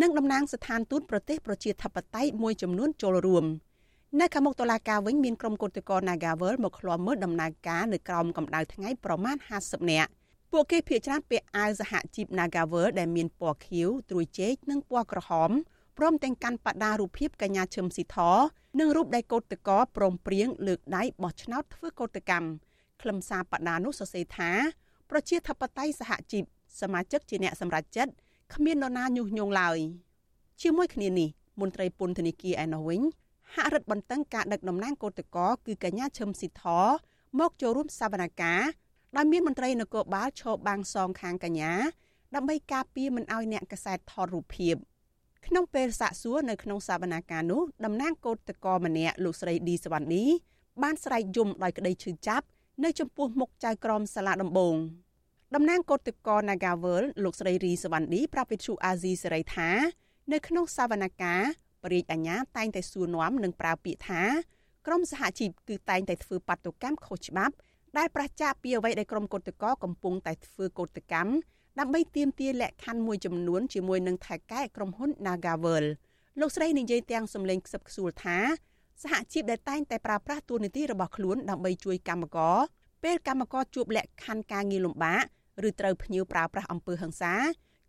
[0.00, 3.44] និងតំណាងស្ថានទូតប្រទេសប្រជាធិបតេយ្យមួយចំនួនចូលរួម។
[4.16, 10.10] នៅខាងមុខតុលាការវិញមានក្រុមគឧតកោ Nagavel មកឃ្លាំមើលដំណើរការនៅក្រោមកម្ដៅថ្ងៃប្រមាណ50នាក់
[10.52, 15.50] ពួកគេភ័យច្រានពាក់អាវសហជីព Nagavel ដែលមានពណ៌ខៀវត្រួយចេកនិងពណ៌ក្រហម
[15.98, 18.16] ព្រមទាំងកាន់បដារូបភាពកញ្ញាឈឹមស៊ីធ
[18.80, 22.48] និងរូបដៃកោតកោព្រមព្រៀងលើកដៃបោះឆ្នោតធ្វើកោតកម្ម
[23.02, 24.50] ខ្លឹមសារបដានោះសរសេរថា
[25.10, 26.44] ប្រជាធិបតេយ្យសហជីព
[26.80, 28.12] សមាជិកជាអ្នកសម្រេចចិត្ត
[28.54, 29.78] គ្មាននរណាញុះញង់ឡើយ
[30.62, 31.28] ជាមួយគ្នានេះ
[31.60, 33.02] មន្ត្រីពន្ធនាគារឯណោះវិញ
[33.56, 36.64] ហហាក់រឹតបន្តឹងការដឹកតំណែងកោតក្រគឺកញ្ញាឈឹមស៊ីធ
[37.38, 38.64] មកចូលរួមសវនកម្ម
[39.16, 41.72] ដោយមានមន្ត្រីនគរបាលឈរបាំងសងខាងកញ្ញា
[42.34, 44.74] ដើម្បីការពារមិនឲ្យអ្នកកសែតថតរូបភាព
[45.46, 50.24] ក្នុងពេលសាកសួរនៅក្នុងសវនកម្មនោះតំណាងកោតកម្នាក់លោកស្រីឌីសវណ្ណី
[50.82, 52.46] បានស្រែកយំដោយក្តីឈឺចាប់
[52.84, 54.76] នៅចំពោះមុខចៅក្រមសាលាដំបង
[55.54, 59.70] តំណាងកោតក្រ Nagavel លោកស្រីរីសវណ្ណីប្រាប់វិទ្យុអាស៊ីសេរីថា
[60.32, 64.22] នៅក្នុងសវនកម្ម បរិយាអាញាតែងតែសួរនាំនិងប្រើពាក្យថា
[64.86, 67.54] ក្រមសហជីពគឺតែងតែធ្វើបាតុកម្មខុសច្បាប់
[67.98, 71.32] ដែលប្រឆាចពីអ្វីដែលក្រមកោតក្រកំពុងតែធ្វើកោតកម្ម
[71.78, 75.84] ដើម្បីទាមទារលក្ខខណ្ឌមួយចំនួនជាមួយនឹងថៃកែក្រុមហ៊ុន Nagavel
[76.40, 78.38] លោកស្រីនិយាយទាំងសម្លេងខ្សឹបខ្សួលថា
[79.02, 82.56] សហជីពដែលតែងតែប្រើប្រាស់តួនាទីរបស់ខ្លួនដើម្បីជួយកម្មករ
[83.04, 85.24] ពេលកម្មករជួបលក្ខខណ្ឌការងារលំបាក
[85.68, 87.34] ឬត្រូវភ្ញៀវប្រើប្រាស់អំពើហិង្សា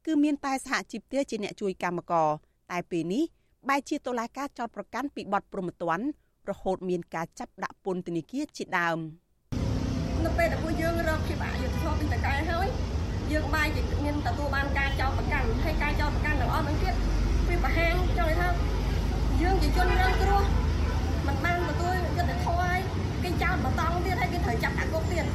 [0.06, 2.30] គឺមានតែសហជីពទេជាអ្នកជួយកម្មករ
[2.72, 3.24] តែពេលនេះ
[3.68, 6.00] បែរជាតុលាការចោទប្រកាន់ពីបទប្រមទ័ន
[6.50, 8.98] រហូតមានការចាប់ដាក់ពន្ធនាគារជាដើម
[10.26, 12.68] នៅពេលដែលពួកយើងរកភាពអយុត្តិធម៌ពីតកែហើយ
[13.32, 16.94] យើងបែរជាមានទទួលបានការចោទប្រកាន់ហើយការចោទប្រកាន់ទាំងអស់នោះទៀត
[17.50, 18.50] វាបង្ហាញចង់ថា
[19.42, 20.44] យើងជាជនរងគ្រោះ
[21.28, 22.80] មិនបានទទួលយុត្តិធម៌ហើយ
[23.24, 25.26] គេចោទបន្តទៀតហើយគេត្រូវចាប់ដាក់គុកទៀត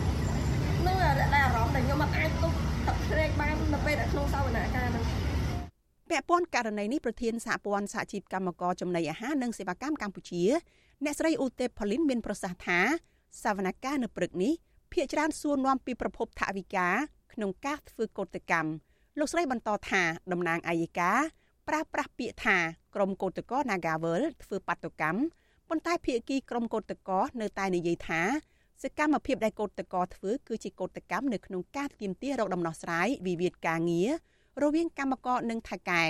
[0.87, 2.53] នឹងដែលអារម្មណ៍ដែលខ្ញុំមិនអាចទុក
[2.87, 5.05] ទឹកភ្នែកបាននៅពេលដែលក្នុងសវនកម្មហ្នឹង
[6.11, 10.45] ពាក់ព័ន្ធករណីនេះប្រធានសហព័ន្ធសហជីពកម្មករចំណីអាហារនិងសេវាកម្មកម្ពុជា
[11.05, 12.81] អ្នកស្រីឧទេផលីនមានប្រសាសន៍ថា
[13.43, 14.53] សវនកម្មនៅព្រឹកនេះ
[14.93, 16.89] ភ្នាក់ច្រើនសួរនាំពីប្រភពថវិកា
[17.33, 18.71] ក្នុងការធ្វើកោតកម្ម
[19.19, 21.13] លោកស្រីបន្តថាតំណាងអាយកា
[21.69, 22.57] ប្រើប្រាស់ពាក្យថា
[22.95, 25.21] ក្រមកោតក្រ Nagavel ធ្វើបាតុកម្ម
[25.69, 28.23] ប៉ុន្តែភាគីក្រមកោតក្រនៅតែនិយាយថា
[28.83, 34.11] សកម្មភាពដែលកោតក្រធ្វើគឺជាកោតកម្មនៅក្នុងការទាមទាររកដំណោះស្រាយវិវាទការងារ
[34.63, 36.03] រវាងកម្មករនិងថៃកែ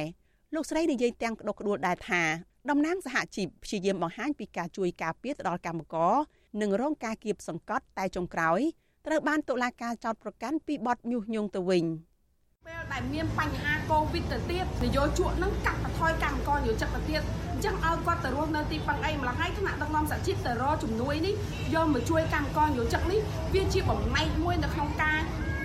[0.55, 2.23] លោកស្រីនិយាយទាំងក្តុកក្តួលដែរថា
[2.71, 6.15] តំណាងសហជីពព្យាយាមបង្ហាញពីការជួយការពារទៅដល់កម្មករ
[6.61, 8.61] និងរងការគៀបសង្កត់តែចុងក្រោយ
[9.07, 11.85] ត្រូវបានតុលាការចោទប្រកាន់ពីបទញុះញង់ទៅវិញ
[12.67, 21.35] ពេលដែលមានបញ្ហាកូវីដទៅទៀតនយោជកនឹងកាត់បន្ថយកម្មករនយោជិកទៅទៀតអញ្ចឹងឲ្យគាត់ទៅរស់នៅទីប៉ឹងអីម្ល៉េះហើយថ្នាក់ដឹកនាំសហជីពទៅរកជំនួយនេះ
[21.75, 23.21] យកមកជួយកម្មករនយោជិកនេះ
[23.55, 25.21] វាជាបំណែកមួយនៅក្នុងការ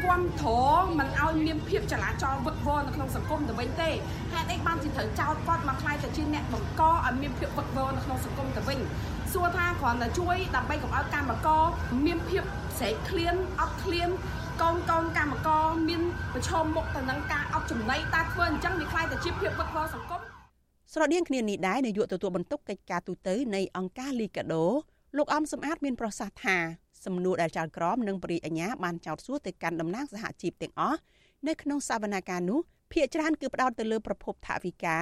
[0.09, 3.89] គ្រប់គ្រងមិនឲ្យមានភាពចលាចលវឹកវរនៅក្នុងសង្គមទៅវិញទេ
[4.33, 8.79] ហេតុអីបានជាត្រូវចោទគាត់មកខ្លាយទៅជាអ្នកបង្កឲ្យមានភាពវឹកវរនៅក្នុងសង្គមទៅវិញ
[9.33, 11.63] សួរថាគ្រាន់តែជួយដើម្បីកុំឲ្យកម្មករ
[12.05, 12.43] មានភាព
[12.77, 14.09] ស្រែកឃ្លានអត់ឃ្លាន
[14.61, 16.01] កូនកូនកម្មករមាន
[16.33, 20.21] ប្រឈមមុខទៅនឹងការអត់ចំណីតែធ្វើអញ្ចឹងវាខ្លាយទៅជាភាពវឹកវរសង្គម
[20.93, 24.65] ស្រដៀងគ្នានេះដែរនាយកទទួលបន្ទុកកិច្ចការទូតនៃអង្គការលីកាដូ
[25.17, 26.57] លោកអំសំអាតមានប្រសាសន៍ថា
[27.05, 30.99] សំណួរដែលចោតក្រមនិងបរិយាញ្ញាបានចោតសួរទៅកាន់តំណាងសហជីពទាំងអស់
[31.47, 32.59] នៅក្នុងសវនកម្មនោះ
[32.93, 34.97] ភាគច្រើនគឺផ្ដោតទៅលើប្រភពថវិកា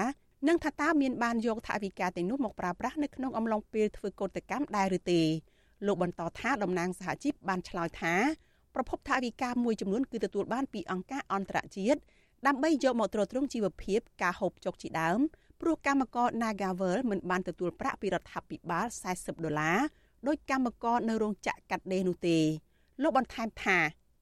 [0.48, 5.22] និងថាតើមានបានយកថវិកាទាំងនោះមកប្រើប្រាស់នៅក្នុងអំឡុងពេលធ្វើកោតកម្មដែរឬទេ
[5.86, 8.16] លោកបន្តថាតំណាងសហជីពបានឆ្លើយថា
[8.76, 12.00] ប្រភពថវិកាមួយចំនួនគឺទទួលបានពីអង្គការអន្តរជាតិ
[12.48, 15.20] ដើម្បីយកមកទ្រទ្រង់ជីវភាពការហូបចុកជាដើម
[15.62, 19.80] ព្រោះកម្មករ Nagavel មិនបានទទួលប្រាក់ពីរដ្ឋាភិបាល40ដុល្លារ
[20.28, 22.38] ដោយកម្មករនៅរោងចក្រកាត់ដេរនោះទេ
[23.02, 23.78] លោកបន្ថែមថា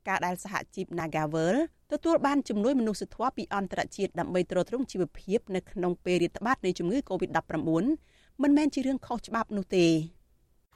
[0.07, 1.55] ការដែលសហជីព Nagavel
[1.91, 7.53] ទទួលបានជំនួយមនុស្សធម៌ពីអន្តរជាតិដើម្បីទ្រទ្រង់ជីវភាពនៅក្នុងពេលរាតត្បាតនៃជំងឺ Covid-19
[8.41, 9.85] មិនមែនជារឿងខុសច្បាប់នោះទេ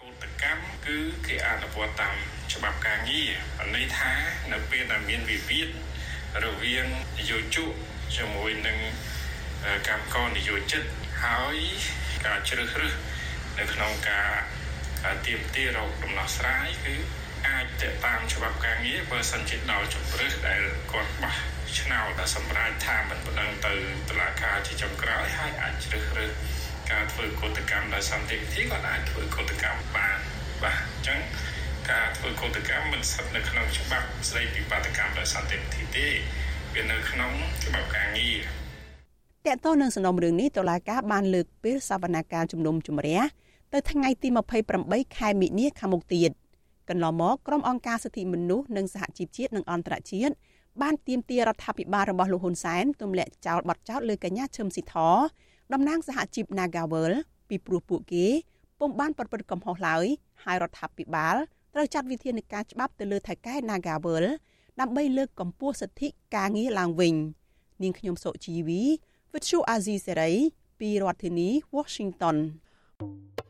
[0.01, 2.15] កោតកម្មគឺគេអនុវត្តតាម
[2.53, 3.29] ច្បាប់ការងារ
[3.75, 4.12] នេះថា
[4.53, 5.67] នៅពេលដែលមានវិវាទ
[6.45, 6.86] រវាង
[7.19, 7.71] នយោជក
[8.15, 8.77] ជាមួយនឹង
[9.88, 10.84] កម្មករនយោជិត
[11.23, 11.55] ហើយ
[12.25, 12.95] ការជ្រើសរើស
[13.60, 14.29] នៅក្នុងការ
[15.26, 16.96] ទៀមទារកដំណោះស្រាយគឺ
[17.48, 21.36] អាចទៅតាមច្បាប់ការងារបើសិនជាដល់ជំរឹះដែលគាត់បោះ
[21.80, 23.74] ឆ្នោតដែលសម្រាប់ថាមិនបណ្ដឹងទៅ
[24.10, 26.32] តុលាការជាចុងក្រោយហើយអាចជ្រើសរើស
[26.92, 30.18] ការធ្វើកោតកម្មដោយសន្តិវិធីក៏អាចធ្វើកោតកម្មបាន
[30.64, 31.20] បាទអញ្ចឹង
[31.92, 36.08] ការធ្វើកោតកម្មមិនស្ថិតនៅក្នុងច្បាប់ស្តីពីបាតកម្មដោយសន្តិវិធីទេ
[36.76, 37.32] វានៅក្នុង
[37.66, 38.40] ច្បាប់ការងារ
[39.48, 43.20] តើតើនឹងសំណុំរឿងនេះតុលាការបានលើកពេលសវនកម្មជំនុំជម្រះ
[43.73, 44.27] ទៅថ្ងៃទី
[44.73, 46.32] 28ខែមិនិនាខាងមុខទៀត
[46.89, 50.34] កន្លងមកក្រុមអង្គការសិទ្ធិមនុស្សនិងសហជីពជាតិនិងអន្តរជាតិ
[50.82, 54.95] បានទាមទាររដ្ឋាភិបាលរបស់លោកហ៊ុនសែនទម្លាក់ចោលបទចោទលើកញ្ញាឈឹមស៊ីធ
[55.73, 57.12] តំណាងសហជីព Nagawal
[57.49, 58.27] ពីព្រោះពួកគេ
[58.79, 60.05] ពុំបានប្រព្រឹត្តកំហុសឡើយ
[60.43, 61.36] ហើយរដ្ឋាភិបាល
[61.73, 64.25] ត្រូវចាត់វិធានការច្បាប់ទៅលើថៃកែ Nagawal
[64.79, 67.15] ដើម្បីលើកកម្ពស់សិទ្ធិការងារឡើងវិញ
[67.84, 68.82] នាងខ្ញុំសុជីវី
[69.32, 70.34] Vithu Azizi Serai
[70.79, 72.38] ពីរដ្ឋធានី Washington
[72.99, 73.45] thank you។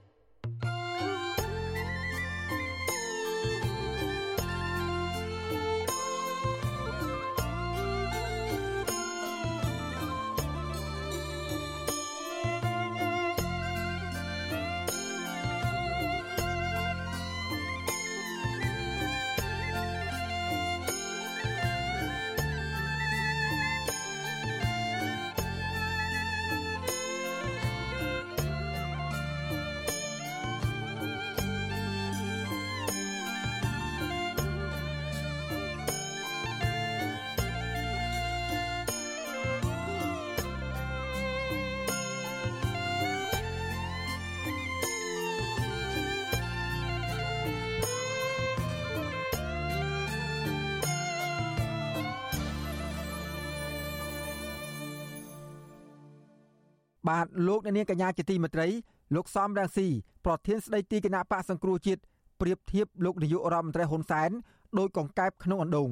[57.09, 58.67] បាទលោកអ្នកនាងកញ្ញាជាទីមេត្រី
[59.15, 59.87] លោកសំរាំងស៊ី
[60.25, 62.01] ប្រធានស្ដីទីគណៈបកសង្គ្រោះជាតិ
[62.41, 64.31] ប្រៀបធៀបលោកនាយករដ្ឋមន្ត្រីហ៊ុនសែន
[64.79, 65.89] ដោយកង្កែបក្នុងអណ្ដូង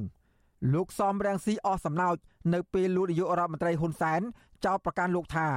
[0.73, 2.15] លោកសំរាំងស៊ីអស់សំណោច
[2.53, 4.21] នៅពេលលោកនាយករដ្ឋមន្ត្រីហ៊ុនសែន
[4.65, 5.47] ចោទប្រកាន់លោកថា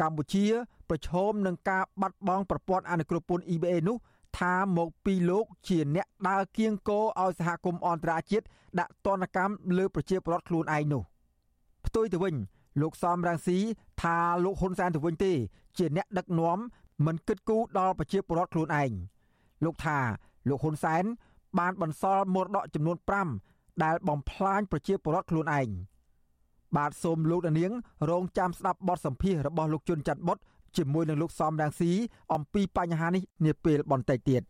[0.00, 0.46] កម្ពុជា
[0.88, 3.96] ប្រឈមនឹងការបាត់បង់ប្រព័ន្ធអនុគ្រោះពន្ធ EBA នោះ
[4.38, 8.46] ថាមកពីលោកជាអ្នកដើរគៀងគោឲ្យសហគមន៍អន្តរជាតិ
[8.80, 11.02] ដាក់ទណ្ឌកម្មលើប្រជាពលរដ្ឋខ្លួនឯងនោះ
[11.86, 12.34] ផ្ទុយទៅវិញ
[12.80, 13.58] លោកសំរងស៊ី
[14.02, 15.32] ថាលោកហ៊ុនសែនទៅវិញទេ
[15.78, 16.58] ជាអ្នកដឹកនាំ
[17.06, 18.90] មិនគិតគូរដល់ប្រជាពលរដ្ឋខ្លួនឯង
[19.64, 19.98] លោកថា
[20.48, 21.04] លោកហ៊ុនសែន
[21.58, 22.96] បានបន្សល់មរតកចំនួន
[23.38, 25.68] 5ដែលបំផ្លាញប្រជាពលរដ្ឋខ្លួនឯង
[26.76, 27.72] បាទសូមលោកនាង
[28.10, 30.38] រងចាំស្ដាប់បទសម្ភាសរបស់លោកជុនច័ន្ទបុត
[30.76, 31.90] ជាមួយនឹងលោកសំរងស៊ី
[32.32, 34.42] អំពីបញ្ហានេះនាពេលបន្តិចទៀត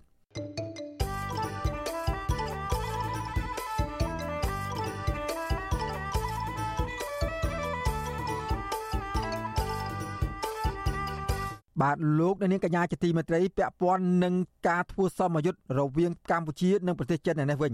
[11.81, 14.35] បាទលោកនាងកញ្ញាជាទីមេត្រីពាក់ព័ន្ធនឹង
[14.69, 17.73] ការធ្វើសមយុទ្ធរវាងកម្ពុជានិងប្រទេសចិននៅនេះវិញ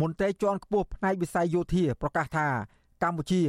[0.00, 2.46] មន្ត្រីជាន់ខ្ពស់ផ្នែកវិស័យយោធាប្រកាសថា
[3.02, 3.42] កម្ពុជា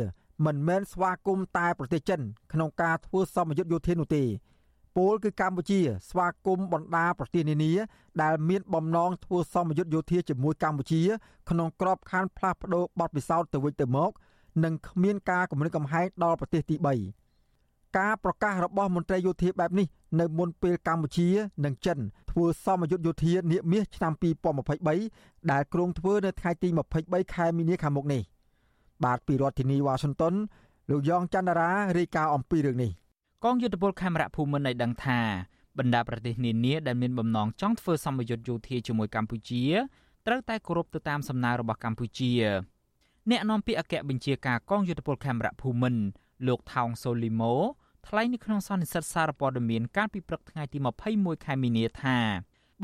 [0.46, 2.22] មិនមែនស្វាគមន៍តែប្រទេសចិន
[2.54, 4.24] ក្នុងការធ្វើសមយុទ្ធយោធានោះទេ
[4.98, 7.74] ពលគឺកម្ពុជា ស្វាគមន៍បណ្ដាប្រទេសនានា
[8.22, 11.02] ដែលមានបំណងធ្វើសមយុទ្ធយោធាជាមួយកម្ពុជា
[11.50, 14.12] ក្នុងក្របខ័ណ្ឌផ្លាស់ប្ដូរបទពិសោធន៍ទៅវិញទៅមក
[14.64, 17.21] និងគ្មានការគម្រិតកំហែងដល់ប្រទេសទី3
[17.98, 19.88] ការប្រកាសរបស់មន្ត្រីយោធាបែបនេះ
[20.20, 21.28] នៅមុនពេលកម្ពុជា
[21.66, 21.98] និងចិន
[22.32, 24.14] ធ្វើសមយុទ្ធយោធានាមាសឆ្នាំ
[24.82, 26.68] 2023ដែលគ្រោងធ្វើនៅថ្ងៃទី
[27.02, 28.22] 23ខែមីនាខាងមុខនេះ
[29.04, 30.34] បាទពីរដ្ឋធានីវ៉ាស៊ីនតោន
[30.90, 32.92] លោកយ៉ងច័ន្ទរារាយការណ៍អំពីរឿងនេះ
[33.44, 35.20] កងយុទ្ធពលខេមរៈភូមិន្ទឲ្យដឹងថា
[35.78, 39.64] បណ្ដាប្រទេសនានាដែលមានបំណងចង់ធ្វើសម្ពយុទ្ធយោធាជាមួយកម្ពុជា
[40.28, 42.32] ត្រូវតែគោរពទៅតាមសំណើរបស់កម្ពុជា
[43.30, 46.02] អ្នកនាំពាក្យអគ្គបញ្ជាការកងយុទ្ធពលខេមរៈភូមិន្ទ
[46.48, 47.54] លោកថោងសូលីម៉ូ
[48.08, 50.78] ថ្លែងនៅក្នុងសន្និសីទសារព័ត៌មានកាលពីព្រឹកថ្ងៃទី
[51.12, 52.18] 21ខែមីនាថា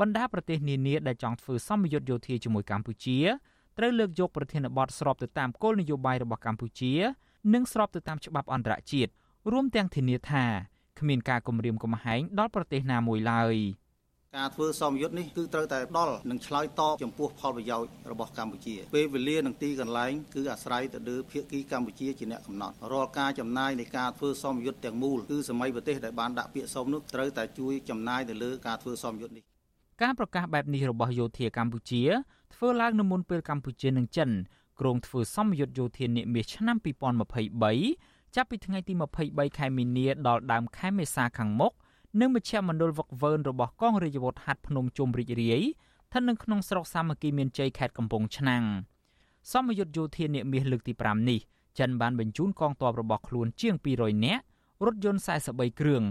[0.00, 3.18] បណ្ដាប្រទេសនានាដែលចង់ធ្វើសម្ពយុទ្ធយោធាជាមួយកម្ពុជា
[3.78, 6.92] ត្រូវលើកយកប្រធានបទស្របទៅតាមគោលនយោបាយរបស់កម្ពុជា
[7.54, 9.10] និងស្របទៅតាមច្បាប់អន្តរជាតិ
[9.52, 10.44] រួមទាំងធានាថា
[10.98, 13.54] គ្មានការគំរាមកំហែងដល់ប្រទេសណាមួយឡើយ
[14.36, 29.44] ការធ្វើសមយុទ្ធនេះគឺត្រូវតែដល់និងឆ្លើយតបចំពោះផលប្រយោជន៍របស់កម្ពុជាពេលវេលានិងទីកន្លែងគឺអាស្រ័យទៅលើភាគីកម្ពុជាជាអ្នកកំណត់រាល់ការចំណាយនៃការធ្វើសមយុទ្ធទាំងមូលគឺសម័យប្រទេសដែលបានដាក់ពាក្យសមនោះត្រូវតែជួយចំណាយទៅលើការធ្វើសមយុទ្ធនេះ
[30.02, 32.02] ការប្រកាសបែបនេះរបស់យោធាកម្ពុជា
[32.54, 34.30] ធ្វើឡើងនៅមុនពេលកម្ពុជានិងចិន
[34.80, 36.76] គ្រោងធ្វើសម្ពយុទ្ធយោធានាមាសឆ្នាំ
[37.56, 38.92] 2023ចាប់ពីថ្ងៃទី
[39.26, 41.72] 23ខែមីនាដល់ដើមខែមេសាខាងមុខ
[42.20, 48.64] និងមជ្ឈមណ្ឌលវឹកវើនរបស់កងរាជអាវុធហត្ថភ្នំជុំរីករាយស្ថិតនៅក្នុងស្រុកសាមគ្គីមានជ័យខេត្តកំពង់ឆ្នាំង
[49.52, 51.40] សម្ពយុទ្ធយោធានាមាសលើកទី5នេះ
[51.78, 54.42] ចិនបានបញ្ជូនកងទ័ពរបស់ខ្លួនជាង200នាក់
[54.86, 56.02] រថយន្ត43គ្រឿង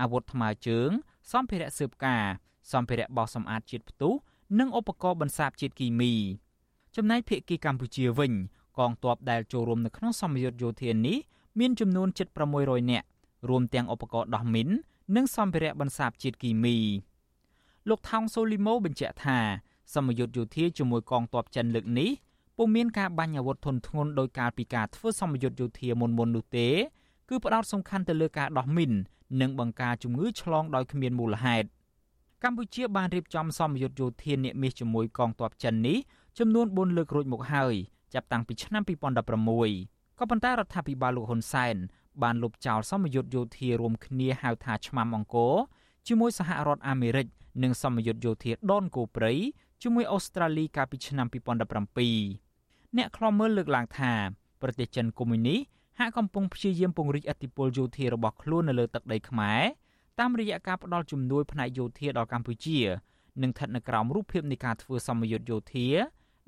[0.00, 0.90] អាវុធថ្មើរជើង
[1.32, 2.24] សម្ភារៈស៊ើបការ
[2.72, 4.14] សម្ភារៈបោសសម្អាតជាតិផ្ទុះ
[4.58, 6.12] និងឧបករណ៍បន្សាបជាតិគីមី
[6.96, 8.32] ចំណែកភៀកគីកម្ពុជាវិញ
[8.78, 11.18] កងទ័ពដែលចូលរួមនៅក្នុងសម្ពយុទ្ធយោធានេះ
[11.58, 13.06] មានចំនួនជិត600នាក់
[13.48, 14.68] រួមទាំងឧបករណ៍ដោះមីន
[15.14, 16.76] និងសម្ភារៈបន្សាបជាតិគីមី
[17.88, 19.38] លោកថោងសូលីម៉ូបញ្ជាក់ថា
[19.94, 22.10] សម្ពយុទ្ធយោធាជាមួយកងទ័ពចិនលើកនេះ
[22.56, 26.68] ពុំមានការបាញ់អាវុធធុនធ្ងន់ដោយការពីការធ្វើសម្ពយុទ្ធយោធាមុនមុននោះទេ
[27.28, 28.92] គឺផ្ដោតសំខាន់ទៅលើការដោះមីន
[29.40, 31.66] និងបង្ការជំងឺឆ្លងដោយគ្មានមូលហេតុ
[32.42, 35.98] កម្ពុជាបានរៀបចំសម្ពយុទ្ធយោធានាមាសជាមួយកងទ័ពចិននេះ
[36.38, 37.74] ចំនួន4លើករួចមកហើយ
[38.14, 38.82] ចាប់តាំងពីឆ្នាំ
[39.50, 41.76] 2016ក៏ប៉ុន្តែរដ្ឋាភិបាលលោកហ៊ុនសែន
[42.22, 45.54] បានលុបចោលសម្ពយុទ្ធយោធារួមគ្នាហៅថាឆ្មាំអង្គរ
[46.06, 47.26] ជាមួយសហរដ្ឋអាមេរិក
[47.62, 49.32] និងសម្ពយុទ្ធយោធាដនគោព្រៃ
[49.82, 54.12] ជាមួយអូស្ត្រាលីកាលពីឆ្នាំ2017អ្នកខ្លំមើលលើកឡើងថា
[54.62, 55.56] ប្រទេសចិនកុម្មុយនី
[55.98, 59.62] ហាក់កំពុងព្យាយាមពង្រីកអធិបុលយោធារបស់ខ្លួននៅលើទឹកដីខ្មែរ
[60.20, 62.78] តាមរយៈការផ្ដល់ជំនួយផ្នែកយោធាដល់កម្ពុជា
[63.42, 65.86] និងស្ថិតនៅក្រោមរូបភាពនៃការធ្វើសម្ពយុទ្ធយោធា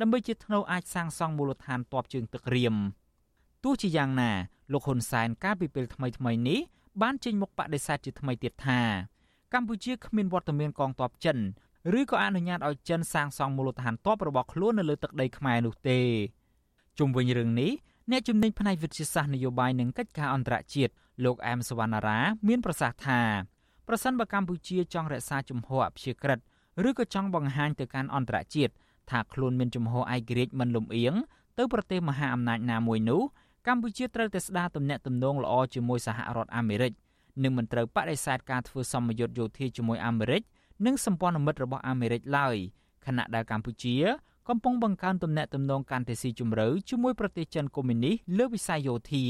[0.00, 2.74] ដើម្បីជាធ្នូអាចសាងសង់មូលដ្ឋានទ័ពជើងទឹករៀម
[3.64, 4.32] ទោះជាយ៉ាងណា
[4.72, 6.60] លោកហ៊ុនសែនកាលពីពេលថ្មីថ្មីនេះ
[7.02, 8.80] បានចេញមុខបដិសេធជាថ្មីទៀតថា
[9.54, 11.38] កម្ពុជាគ្មានវត្តមានកងទ័ពចិន
[11.98, 16.00] ឬក៏អនុញ្ញាតឲ្យចិនសាងសង់មូលដ្ឋានទ័ពរបស់ខ្លួននៅលើទឹកដីខ្មែរនោះទេ
[16.98, 17.72] ជុំវិញរឿងនេះ
[18.10, 20.92] អ្នកជំនាញផ្នែកវិទ្យាសាស្ត្រនយោបាយនិងកិច្ចការអន្តរជាតិ
[21.24, 23.20] លោកអែមសវណ្ណារាមានប្រសាសន៍ថា
[23.88, 26.38] ប្រសិនបើកម្ពុជាចង់រក្សាជំហរអព្យាក្រឹត
[26.88, 28.72] ឬក៏ចង់បង្ហាញទៅកាន់អន្តរជាតិ
[29.10, 31.14] ថាខ្លួនមានជំហរឯករាជ្យមិនលំអៀង
[31.58, 33.22] ទៅប្រទេសមហាអំណាចណាមួយនោះ
[33.68, 36.92] កម្ពុជាត្រូវតែស្ដារទំនាក់ទំនងល្អជាមួយសហរដ្ឋអាមេរិក
[37.42, 40.42] និងមិនត្រូវបដិសេធការធ្វើសម្ពយុទ្ធយោធាជាមួយអាមេរិក
[40.86, 42.56] និងសម្ព័ន្ធមិត្តរបស់អាមេរិកឡើយ
[43.06, 43.94] ខណៈដែលកម្ពុជា
[44.48, 49.24] កំពុងបង្កើនទំនាក់ទំនងកាន់តែស៊ីជម្រៅជាមួយប្រទេសចិនកុម្មុយនីសលើវិស័យយោធា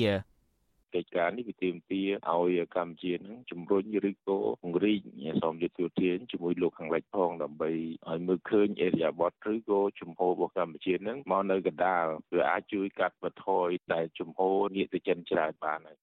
[0.94, 5.00] កិច្ចការនេះវាទាមទារឲ្យកម្ពុជានឹងជំរុញឬក៏ពង្រីក
[5.42, 7.70] សមយុទ្ធយោធាជាមួយលោកខាងលិចផងដើម្បី
[8.08, 15.98] ឲ្យមើលឃើញអេរីយ៉ាបតឬក៏ជំហររបស់កម្ពុជានឹងមកនៅកណ្ដាលវាអាចជួយកាត់បន្ថយតែជំហរនីតិចិនច្រើនបានហើយ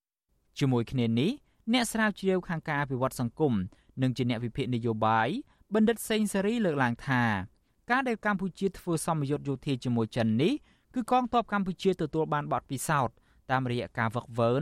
[0.59, 1.31] ជាមួយគ្នានេះ
[1.73, 3.53] អ្នកស្រាវជ្រាវខាងការអភិវឌ្ឍសង្គម
[4.01, 5.29] និងជាអ្នកវិភាគនយោបាយ
[5.73, 7.23] បណ្ឌិតសេងសេរីលើកឡើងថា
[7.91, 10.53] ការដែលកម្ពុជាធ្វើសម្ពយុទ្ធយោធាជាមួយចិននេះ
[10.93, 13.15] គឺកងទ័ពកម្ពុជាទទួលបានបទពិសោធន៍
[13.51, 14.53] តាមរយៈការវឹកវើ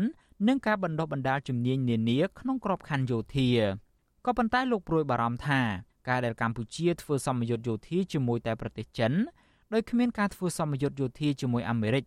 [0.47, 3.49] និងការបណ្ដុះបណ្ដាលជំនាញនានាក្នុងក្របខ័ណ្ឌយោធា
[4.25, 5.61] ក៏ប៉ុន្តែលោកព្រួយបារម្ភថា
[6.09, 9.11] ការដែលកម្ពុជាធ្វើសម្ពយុទ្ធយោធាជាមួយតែប្រទេសចិន
[9.73, 12.03] ដោយគ្មានការធ្វើសម្ពយុទ្ធយោធាជាមួយអាមេរិក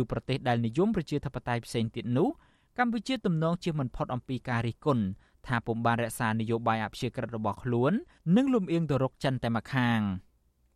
[0.00, 2.28] ឬប្រទេសដែលនិយមប្រជាធិបតេយ្យផ្សេងទៀតនោះ
[2.78, 5.04] កម្ពុជាទំនងជាមិនផុតអំពីការរិះគន់
[5.46, 7.92] ថាពុំបានរក្សានយោបាយអព្យាក្រឹតរបស់ខ្លួន
[8.36, 10.00] និងលំអៀងទៅរកចិនតែម្ខាង។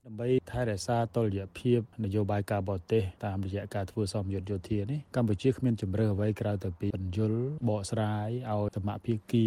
[0.08, 7.32] ដើម្បីថែរក្សាតុល្យភាពនយោបាយការបរទេសតាមរយៈការធ្វើសម្ពយុទ្ធយោធានេះកម្ពុជាគ្មានជំរឿអ្វីក្រៅតែពីបញ្យល
[7.68, 9.46] បកស្រាយឲ្យសមភាគី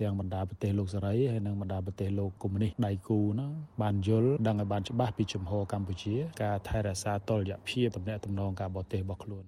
[0.00, 3.50] ទាំងបណ្ដាប្រទេសលោកសេរីហើយនិងបណ្ដាប្រទេសលោកកុម្មុយនីសដៃគូនោះ
[3.82, 9.44] បានយល់ដឹងឲ្យបានច្បាស់ពីជំហរកម្ពុជា ការថែរក្សាតុល្យភាពទំនាក់ទំនងការបរទេសរបស់ខ្លួន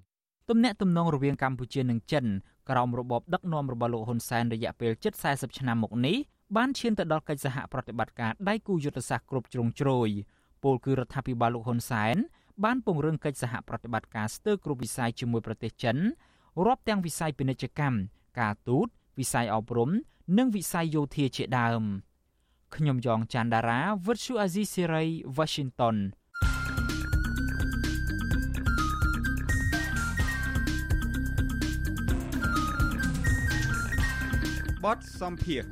[0.50, 2.26] ទំនាក់ទំនងរវាងកម្ពុជានិងចិន
[2.70, 6.16] ក្រោមរបបដឹកនាំរបស់លោកហ៊ុនសែនរយៈពេលជិត40ឆ្នាំមកនេះ
[6.56, 10.10] បានឈានទៅដល់កិច្ចសហប្រតិបត្តិការដៃគូយុទ្ធសាស្ត្រគ្រប់ជ្រុងជ្រោយ
[10.62, 12.16] ពលគឺរដ្ឋាភិបាលលោកហ៊ុនសែន
[12.64, 15.96] បានពង្រឹងកិច្ចសហប្រតិបត្តិការស្ទើរគ្រប់វិស័យជាមួយប្រទេសចិន
[16.66, 17.96] រាប់ទាំងវិស័យពាណិជ្ជកម្ម
[18.40, 18.86] ការទូត
[19.18, 19.90] វិស័យអប់រំ
[20.38, 21.82] និងវិស័យយោធាជាដើម
[22.76, 25.04] ខ្ញុំយ៉ងច័ន្ទដារាវិទ្យុអាស៊ីសេរី
[25.36, 25.96] Washington
[34.84, 35.62] បតសំភារ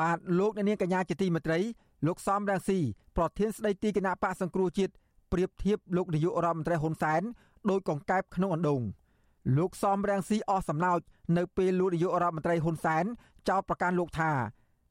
[0.00, 1.58] បាទលោកអ្នកនាងកញ្ញាជាទីមេត្រី
[2.06, 2.78] លោកសំរងស៊ី
[3.16, 4.92] ប្រធានស្ដីទីគណៈបកសង្គ្រោះជាតិ
[5.32, 7.22] ប្រៀបធៀបលោកនាយករដ្ឋមន្ត្រីហ៊ុនសែន
[7.70, 8.82] ដោយកង្កែបក្នុងអណ្ដូង
[9.56, 11.00] លោកសំរងស៊ីអស់សំណោច
[11.36, 13.04] នៅពេលលោកនាយករដ្ឋមន្ត្រីហ៊ុនសែន
[13.48, 14.30] ចោទប្រកាន់លោកថា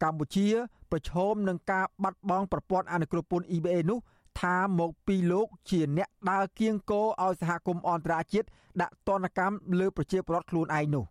[0.04, 0.48] កម្ពុជា
[0.92, 4.00] ប្រឈមនឹងការបាត់បង់ប្រព័ន្ធអនុគ្រោះពន្ធ EBA នោះ
[4.42, 8.48] ថាមកពីលោកជាអ្នកដើរគៀងគោឲ្យសហគមន៍អន្តរជាតិ
[8.82, 11.06] ដាក់ទណ្ឌកម្មលើប្រជាពលរដ្ឋខ្លួនឯងនោះ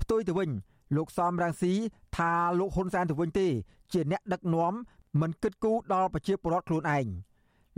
[0.00, 0.50] ផ្ទុយទៅវិញ
[0.96, 1.72] លោកសំរងស៊ី
[2.16, 3.48] ថាលោកហ៊ុនសែនទៅវិញទេ
[3.92, 4.74] ជាអ្នកដឹកនាំ
[5.20, 7.06] មិនគិតគូរដល់ប្រជាពលរដ្ឋខ្លួនឯង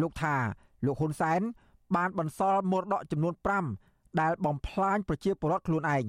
[0.01, 0.37] លោកថា
[0.87, 1.41] លោកហ៊ុនសែន
[1.97, 3.35] បានបន្សល់មរតកចំនួន
[3.77, 6.05] 5ដែលបំផ្លាញប្រជាពលរដ្ឋខ្លួនឯង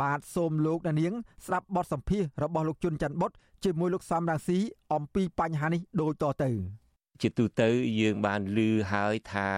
[0.00, 1.12] បាទសូមលោកដានាង
[1.46, 3.30] ស្ដាប់បទសម្ភាសរបស់លោកជុនច័ន្ទបុត
[3.64, 4.58] ជាមួយលោកសំរងស៊ី
[4.92, 6.50] អំពីបញ្ហានេះដូចតទៅ
[7.22, 7.68] ជាទូទៅ
[8.00, 8.58] យើងបានឮ
[8.92, 9.50] ហើយថា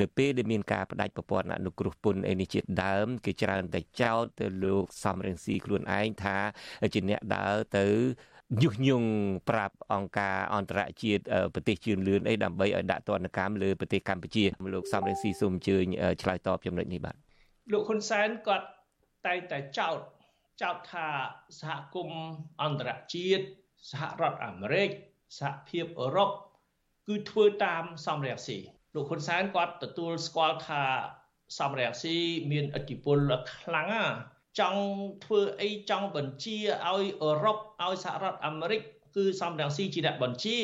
[0.00, 6.36] នៅពេលដែលមានការបដិប្រព័ន្ធអនុគ្រោះពន្ធអីនេះជាដើមគេច្រើនតែចោទទៅលោកសំរងស៊ីខ្លួនឯងថា
[6.94, 7.86] ជាអ្នកដើរទៅ
[8.62, 9.10] ញុះញង់
[9.48, 11.22] ប្រាប់អង្គការអន្តរជាតិ
[11.54, 15.84] ប្រទេសជឿនលឿនអីដើម្បីឲ្យដាក់ទណ្ឌកម្មលើប្រទេសកម្ពុជាលោកសំរងស៊ីសូមអញ្ជើញ
[16.22, 17.16] ឆ្លើយតបចំណុចនេះបាទ
[17.72, 18.66] លោកហ៊ុនសែនគាត់
[19.26, 19.98] តែងតែចោទ
[20.62, 21.08] ចោទថា
[21.60, 22.22] សហគមន៍
[22.62, 23.44] អន្តរជាតិ
[23.90, 24.90] សហរដ្ឋអាមេរិក
[25.38, 26.30] សហភាពអឺរ៉ុប
[27.10, 28.58] គឺធ្វើតាមសំរងស៊ី
[28.94, 30.82] លោកហ៊ុនសែនគាត់ទទួលស្គាល់ថា
[31.58, 32.16] សំរងស៊ី
[32.50, 33.18] មានឥទ្ធិពល
[33.54, 34.04] ខ្លាំងណា
[34.60, 34.82] ចង់
[35.24, 36.58] ធ្វើអីចង់បញ្ជា
[36.88, 38.80] ឲ្យអឺរ៉ុបឲ្យសហរដ្ឋអាមេរិក
[39.16, 40.58] គឺសំរងស៊ីជាអ្នកបញ្ជា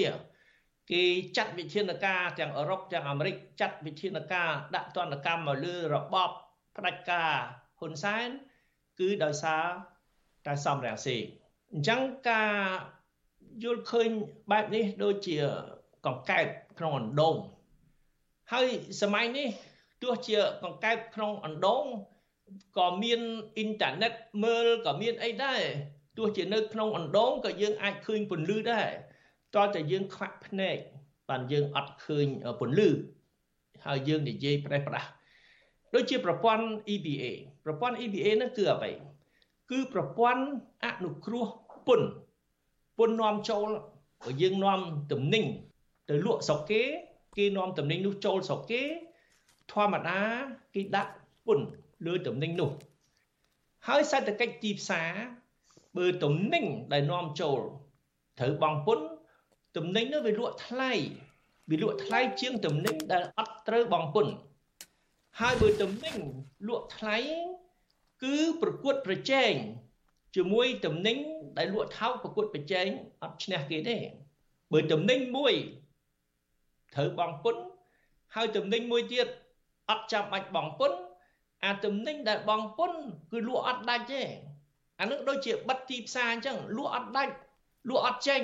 [0.92, 1.04] គេ
[1.36, 6.30] ចាត់វិធានការទាំងអឺរ៉ុបទាំងអាមេរិកចាត់វិធានការដាក់ទណ្ឌកម្មមកលើរបប
[6.76, 7.32] ផ្ដាច់ការ
[7.80, 8.28] ហ៊ុនសែន
[9.00, 9.64] គឺដោយសារ
[10.46, 11.16] តែសំរងស៊ី
[11.72, 12.54] អញ្ចឹងការ
[13.64, 14.08] យល់ឃើញ
[14.50, 15.38] បែបនេះដូចជា
[16.06, 16.46] កង្កែប
[16.78, 17.36] ក្នុងអណ្ដូង
[18.52, 18.68] ហើយ
[19.02, 19.48] សម័យនេះ
[20.02, 21.84] ទោះជាកង្កែបក្នុងអណ្ដូង
[22.78, 23.20] ក៏មាន
[23.56, 24.12] អ៊ីនធឺណិត
[24.44, 25.60] មើលក៏មានអីដែរ
[26.16, 28.88] ទោះជានៅក្នុងអណ្ដូងក៏យើងអាចឃើញពន្លឺដែរ
[29.56, 30.76] តើតែយើងខ្វាក់ភ្នែក
[31.28, 32.26] បានយើងអត់ឃើញ
[32.60, 32.88] ពន្លឺ
[33.86, 35.08] ហើយយើងនិយាយប្រេះប្រាស់
[35.94, 37.24] ដូចជាប្រព័ន្ធ EBA
[37.64, 38.90] ប្រព័ន្ធ EBA នោះគឺអ្វី
[39.70, 40.44] គឺប្រព័ន្ធ
[40.84, 41.46] អនុគ្រោះ
[41.86, 42.08] ពន្ធ
[42.98, 43.68] ពន្ធនាំចូល
[44.42, 44.80] យើងនាំ
[45.12, 45.44] ទំនិញ
[46.08, 46.82] ទៅលក់ស្រុកគេ
[47.36, 48.82] គេនាំតំណែងនោះចូលស្រុកគេ
[49.72, 50.20] ធម្មតា
[50.74, 51.12] គេដាក់
[51.46, 51.66] ពន្ធ
[52.06, 52.70] លើតំណែងនោះ
[53.86, 55.10] ហើយសេដ្ឋកិច្ចទីផ្សារ
[55.96, 57.60] បើតំណែងដែលនាំចូល
[58.38, 59.06] ត្រូវបង់ពន្ធ
[59.76, 60.92] តំណែងនោះវាលក់ថ្លៃ
[61.70, 64.34] វាលក់ថ្លៃជាងតំណែងដែលអត់ត្រូវបង់ពន្ធ
[65.40, 66.18] ហើយបើតំណែង
[66.68, 67.16] លក់ថ្លៃ
[68.22, 69.52] គឺប្រកួតប្រជែង
[70.36, 71.18] ជាមួយតំណែង
[71.58, 72.86] ដែលលក់ថោកប្រកួតប្រជែង
[73.22, 73.96] អត់ឈ្នះគេទេ
[74.72, 75.54] បើតំណែងមួយ
[76.96, 77.62] ត្រូវបង់ពន្ធ
[78.34, 79.28] ហើយតំណែងមួយទៀត
[79.90, 80.98] អត់ចាំបាច់បង់ពន្ធ
[81.64, 82.98] អាតំណែងដែលបង់ពន្ធ
[83.32, 84.22] គឺលក់អត់ដាច់ទេ
[85.00, 87.34] អានឹងដូចជាបិទទីផ្សារអញ្ចឹងលក់អត់ដាច់
[87.88, 88.42] លក់អត់ចេញ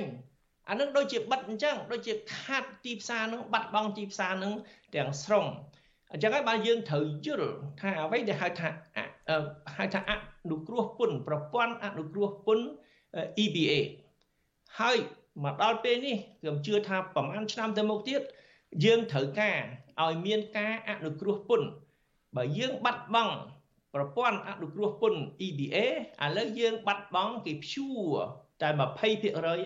[0.68, 4.52] អានឹងដូចជាបិទអញ្ចឹងដូចជាខាត់ទីផ្សារនឹងបាត់បង់ទីផ្សារនឹង
[4.94, 5.46] ទាំងស្រុង
[6.12, 8.68] អញ្ចឹងហើយបានយើងត្រូវយល់ថាអ្វីដែលហៅថា
[9.76, 10.12] ហៅថាអ
[10.50, 12.66] នុគ្រោះពន្ធប្រព័ន្ធអនុគ្រោះពន្ធ
[13.44, 13.72] EBA
[14.80, 14.98] ហើយ
[15.44, 18.22] មកដល់ពេលនេះខ្ញុំជឿថាប្រហែលឆ្នាំទៅមុខទៀត
[18.84, 19.60] យើងត្រូវការ
[20.02, 21.68] ឲ្យមានការអនុគ្រោះពន្ធ
[22.36, 23.36] បើយើងបាត់បង់
[23.94, 25.76] ប្រព័ន្ធអនុគ្រោះពន្ធ EBA
[26.24, 28.12] ឥឡូវយើងបាត់បង់គេព្យួរ
[28.62, 29.56] តែ20%ឯង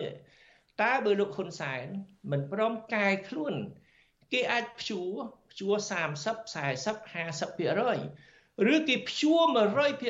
[0.81, 1.85] តើបើលោកហ៊ុនសែន
[2.31, 3.53] មិនព្រមកែខ្លួន
[4.33, 5.11] គេអាចព្យួរ
[5.51, 9.41] ព្យួរ30 40 50%ឬគេព្យួរ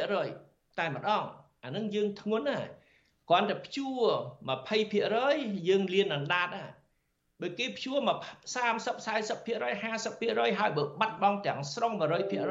[0.06, 1.26] 100%តែម្ដង
[1.64, 2.70] អានឹងយើងធ្ងន់ណាស់
[3.30, 4.04] គ្រាន់តែព្យួរ
[4.88, 6.66] 20%យើងលៀនអណ្ដាតណា
[7.42, 8.18] បើគេព្យួរមក
[8.56, 11.92] 30 40% 50%ហើយបើបាត់បង់ទាំងស្រុង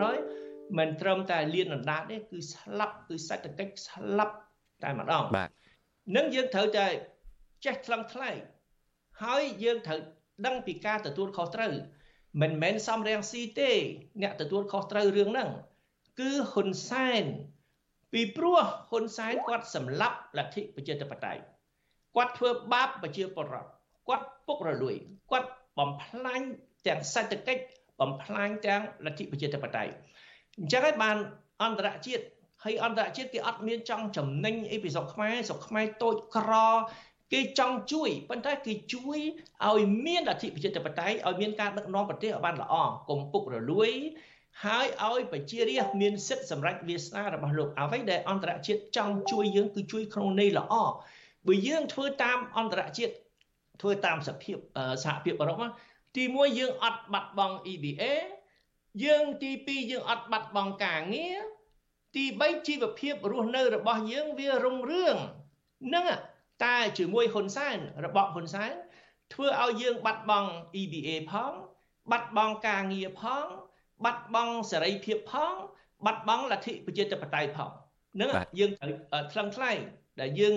[0.08, 4.34] 100%មិនត្រឹមតែលៀនអណ្ដាតទេគឺស្លាប់គឺសេដ្ឋកិច្ចស្លាប់
[4.84, 5.50] តែម្ដងបាទ
[6.16, 6.86] នឹងយើងត្រូវតែ
[7.64, 8.36] ចេះថ្លឹងថ្លែង
[9.24, 10.00] ហើយយើងត្រូវ
[10.46, 11.72] ដឹងពីការទទួលខុសត្រូវ
[12.42, 13.70] មិនមែនសំរៀងស៊ីទេ
[14.22, 15.50] អ្នកទទួលខុសត្រូវរឿងហ្នឹង
[16.20, 17.24] គឺហ៊ុនសែន
[18.12, 18.58] ពីព្រោះ
[18.90, 21.42] ហ៊ុនសែនគាត់សម្លាប់លទ្ធិប្រជាធិបតេយ្យ
[22.16, 23.75] គាត់ធ្វើបាបប្រជាពលរដ្ឋ
[24.08, 24.94] គាត់ពុករលួយ
[25.30, 25.48] គាត់
[25.78, 26.40] បំផ្លាញ
[26.86, 27.62] ទាំងសេដ្ឋកិច្ច
[28.00, 29.92] បំផ្លាញទាំងលទ្ធិប្រជាធិបតេយ្យ
[30.58, 31.16] អញ្ចឹងហើយបាន
[31.62, 32.24] អន្តរជាតិ
[32.64, 36.52] ហើយអន្តរជាតិគេអត់មានចង់ចំណេញអីពីស្រុកខ្មែរស្រុកខ្មែរតូចក្រ
[37.32, 39.18] គេចង់ជួយប៉ុន្តែគេជួយ
[39.66, 42.74] ឲ្យមានលទ្ធិប្រជាធិបតេយ្យឲ្យមានការដឹកនាំប្រទេសឲ្យបានល្អ
[43.10, 43.90] កុំពុករលួយ
[44.64, 50.74] ហើយឲ្យប្រជារាស្ត្រមានសិទ្ធិសម្រេចវាសនារបស់លោកអ្វីដែលអន្តរជាតិចង់ជួយយើងគឺជួយក្នុងន័យល្អ
[51.46, 53.14] បើយើងធ្វើតាមអន្តរជាតិ
[53.80, 54.56] ធ្វើតាមសភាព
[55.04, 55.62] សហភាពអឺរ៉ុប
[56.16, 58.02] ទី1យើងអត់បាត់បង់ EBA
[59.04, 61.38] យើងទី2យើងអត់បាត់បង់ការងារ
[62.16, 65.16] ទី3ជីវភាពរស់នៅរបស់យើងវារុងរឿង
[65.86, 66.06] ហ្នឹង
[66.64, 68.72] តែជាមួយហ៊ុនសែនរបបហ៊ុនសែន
[69.32, 70.50] ធ្វើឲ្យយើងបាត់បង់
[70.80, 71.52] EBA ផង
[72.10, 73.46] បាត់បង់ការងារផង
[74.04, 75.54] បាត់បង់សេរីភាពផង
[76.06, 77.70] បាត់បង់លទ្ធិប្រជាធិបតេយ្យផង
[78.20, 78.92] នឹងយើងត្រូវ
[79.32, 79.78] ថ្លឹងថ្លែង
[80.20, 80.54] ដែលយើង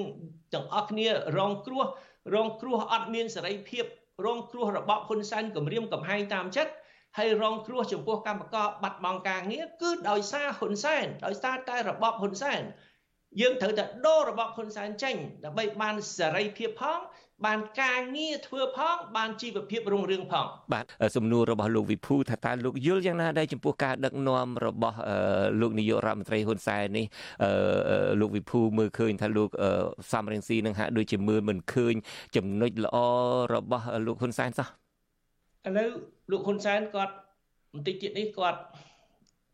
[0.54, 1.08] ទាំងអស់គ្នា
[1.38, 1.86] រងគ្រោះ
[2.34, 3.86] រងគ្រោះអត់មានសេរីភាព
[4.26, 6.74] រងគ្រោះរបបហ៊ុនសែនគម្រាមកំហែងតាមចិត្ត
[7.18, 12.62] ហើយរងគ្រោះចំពោះកម្មករបាត់បង់ការងារគឺដោយសារហ៊ុនសែនដោយសារតែរបបហ៊ុនសែន
[13.42, 15.16] យើងត្រូវតែដូររបបហ៊ុនសែនចេញ
[15.46, 17.00] ដើម្បីបានសេរីភាពផង
[17.46, 20.86] បានការងារធ្វើផង បានជីវភាពរុងរឿងផង បាទ
[21.16, 24.98] សំណួររបស់លោកវិភូថាតើលោកយល់យ៉ាងណាដែរចំពោះការដឹកនាំរបស់
[25.62, 27.06] លោកនាយករដ្ឋមន្ត្រីហ៊ុនសែននេះ
[28.22, 29.50] លោកវិភូមើលឃើញថាលោក
[30.12, 31.94] សំរងស៊ីនឹងហាក់ដូចជាមើលមិនឃើញ
[32.36, 32.98] ចំណុចល្អ
[33.54, 34.68] របស់លោកហ៊ុនសែនសោះ
[35.68, 35.90] ឥឡូវ
[36.32, 37.14] លោកហ៊ុនសែនគាត់
[37.74, 38.60] បន្តិចទៀតនេះគាត់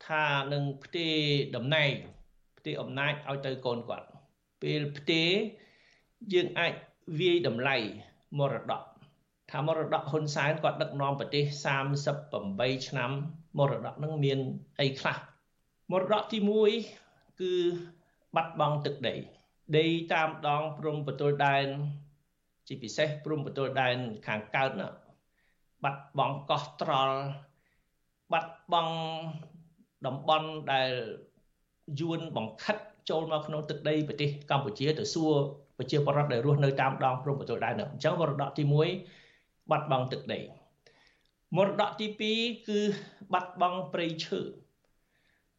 [0.08, 1.16] ថានឹងផ្ទេរ
[1.56, 1.92] តំណែង
[2.58, 4.08] ផ្ទេរអំណាចឲ្យទៅកូនគាត់
[4.62, 5.30] ពេលផ្ទេរ
[6.34, 6.74] យើងអាច
[7.20, 7.76] វាយតម្លៃ
[8.40, 8.84] មរតក
[9.52, 11.44] ថាមរតកហ៊ុនសែនគាត់ដឹកនាំប្រទេស
[12.16, 13.12] 38ឆ្នាំ
[13.58, 14.40] មរតកនឹងមាន
[14.80, 15.18] អីខ្លះ
[15.92, 16.38] មរតកទី
[16.90, 17.54] 1គឺ
[18.36, 19.16] បាត់បង់ទឹកដី
[19.78, 21.68] ដីតាមដងព្រំប្រទល់ដែន
[22.68, 23.98] ជាពិសេសព្រំប្រទល់ដែន
[24.28, 24.90] ខាងកើតណា
[25.84, 27.18] បាត់បង់កោះត្រល់
[28.32, 28.96] បាត់បង់
[30.06, 30.92] តំបន់ដែល
[32.00, 32.78] យួនបង្ខិត
[33.10, 35.36] ចូលមកក្នុងទឹកដីប្រទេសកម្ពុជាទៅសួរ
[35.78, 38.64] ប្រជាពលរដ្ឋដែលរស់នៅតាមដងព្រំប្រទល់ដែននោះអញ្ចឹងមរតកទី
[39.18, 40.40] 1បាត់បង់ទឹកដី
[41.58, 42.08] មរតកទី
[42.38, 42.80] 2គឺ
[43.34, 44.42] បាត់បង់ព្រៃឈើ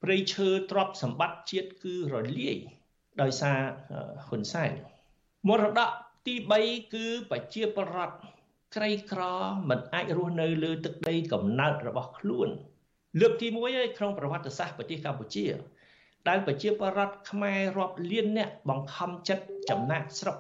[0.03, 2.57] ព្រៃឈើទ្រព្យសម្បត្តិជាតិគឺរលាយ
[3.23, 3.59] ដោយសារ
[4.27, 4.71] ហ៊ុនសែន
[5.49, 5.91] មរតក
[6.27, 8.17] ទី3គឺប្រជាពលរដ្ឋ
[8.77, 9.23] ក្រីក្រ
[9.69, 12.49] មិនអាចរស់នៅលើទឹកដីកំណើតរបស់ខ្លួន
[13.21, 15.45] លើកទី1ហើយក្នុងប្រវត្តិសាស្ត្រប្រទេសកម្ពុជា
[16.29, 20.37] ដែលប្រជាពលរដ្ឋខ្មែររាប់លានអ្នកបង្ខំចិត្តចំណាក់ស្រុក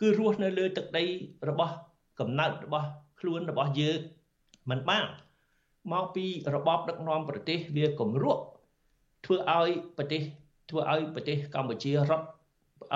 [0.00, 1.04] គឺរស់នៅលើទឹកដី
[1.48, 1.74] របស់
[2.20, 2.86] កំណើតរបស់
[3.20, 4.00] ខ្លួនរបស់យើង
[4.70, 5.04] មិនបាន
[5.92, 8.42] មកពីរបបដឹកនាំប្រទេសវាគម្រក់
[9.24, 10.22] ធ្វើឲ្យប្រទេស
[10.70, 12.26] ធ្វើឲ្យប្រទេសកម្ពុជារត់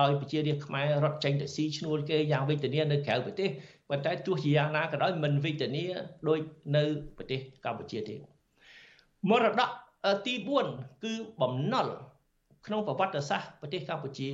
[0.01, 3.49] ឲ្យប្រជារាស្ត្រខ្មែររត់ចេញទៅស៊ីឈ្នួលគេយ៉ាងវិជ្ជមាននៅក្រៅប្រទេស
[3.88, 5.95] ប៉ុន្តែទោះជាយ៉ាងណាក៏ដោយមិនវិជ្ជមាន
[6.28, 6.40] ដូច
[6.76, 6.84] នៅ
[7.16, 8.14] ប្រទេសកម្ពុជាទេ
[9.30, 9.70] មរតក
[10.26, 10.34] ទី
[10.68, 11.88] 4គឺបំណុល
[12.67, 14.29] ក្នុងប្រវត្តិសាស្ត្រប្រទេសកម្ពុជា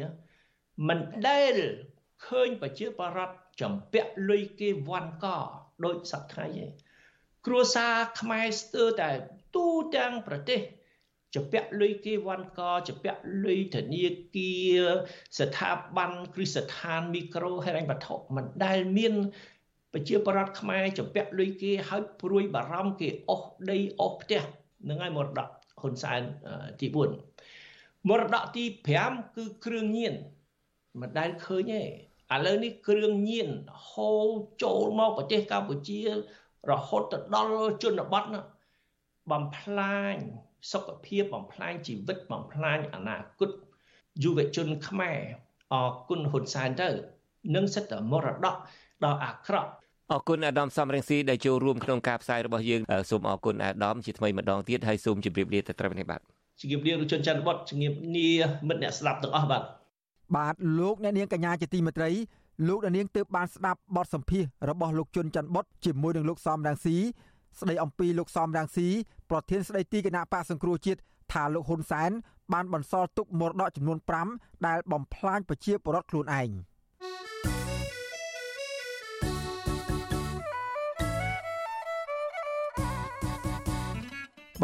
[0.88, 1.54] មិនដែល
[2.26, 5.26] ឃើញប្រជាបរតចំពាក់លុយគេវ៉ាន់ក
[5.84, 6.66] ដោយសប្តាហ៍ទេ
[7.46, 9.10] គ្រួសារខ្មែរស្ទើរតែ
[9.56, 9.66] ទូ
[9.96, 10.60] ទាំងប្រទេស
[11.34, 14.06] ចំពាក់លុយគេវ៉ាន់កចំពាក់លុយធនា
[14.36, 14.82] គារ
[15.38, 19.14] ស្ថាប័នគ្រឹះស្ថានមីក្រូហិរញ្ញវត្ថុមិនដែលមាន
[19.92, 24.42] ប្រជាបរតខ្មែរចំពាក់លុយគេហើយព្រួយបារម្ភគេអស់ដីអស់ផ្ទះ
[24.88, 25.48] នឹងហើយមរតក
[25.80, 26.20] ហ៊ុនសែន
[26.80, 27.29] ទី4
[28.08, 28.64] មរតកទី
[29.00, 30.14] 5គឺគ្រឿងញៀន
[31.00, 31.82] មិនដែលឃើញទេ
[32.34, 33.48] ឥឡូវនេះគ្រឿងញៀន
[33.88, 34.26] ហូរ
[34.62, 36.00] ចូលមកប្រទេសកម្ពុជា
[36.70, 38.40] រហូតទៅដល់ជនបទណា
[39.30, 40.14] បំផ្លាញ
[40.72, 43.50] សុខភាពបំផ្លាញជីវិតបំផ្លាញអនាគត
[44.22, 45.18] យុវជនខ្មែរ
[45.72, 46.88] អរគុណហ៊ុនសែនទៅ
[47.54, 48.56] នឹងសិទ្ធិមរតក
[49.04, 49.70] ដ៏អាក្រក់
[50.10, 56.20] អរគុណអាដាមសំរងស៊ីដែលចូលរួមក្នុងការផ្សាយរបស់យើងសូមអរគុណអាដាមជាថ្មីម្ដងទៀតហើយសូមជម្រាបលាទៅត្រឹមនេះបាទ
[56.60, 58.28] ជំរាបលាលោកជនច័ន្ទបុតជំរាបលា
[58.68, 59.62] មិត្តអ្នកស្ដាប់ទាំងអស់បាទ
[60.36, 62.10] បាទលោកអ្នកនាងកញ្ញាជាទីមេត្រី
[62.68, 66.96] លោកអ្នកនាងទើបបានស្ដាប់បទសម្ភាសរបស់លោកជុនច័ន្ទបុតជាមួយនឹងលោកសំរងស៊ី
[67.60, 68.88] ស្ដីអំពីលោកសំរងស៊ី
[69.30, 71.00] ប្រធានស្ដីទីគណៈបកសង្គ្រោះជាតិ
[71.32, 72.10] ថាលោកហ៊ុនសែន
[72.52, 73.98] បានបន្សល់ទុកមរតកចំនួន
[74.32, 76.50] 5ដែលបំផ្លាញប្រជាពលរដ្ឋខ្លួនឯង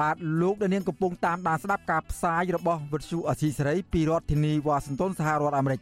[0.00, 5.80] បាទលោកដានៀងកំពុងតាមដានស្ដាប់ការផ្សាយរបស់វិទ្យុអសីសេរីពីរដ្ឋធានីវ៉ាស៊ីនតោនសហរដ្ឋអាមេរិក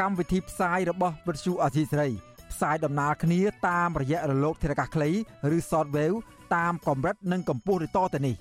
[0.00, 2.08] កម្មវិធីផ្សាយរបស់វិទ្យុអសីសេរី
[2.52, 5.10] ផ្សាយដំណើរគ្នាតាមរយៈរលកធារកាសខ្លី
[5.54, 6.16] ឬ Shortwave
[6.54, 8.34] តាមកម្រិតនិងកម្ពស់ឬតទៅនេះ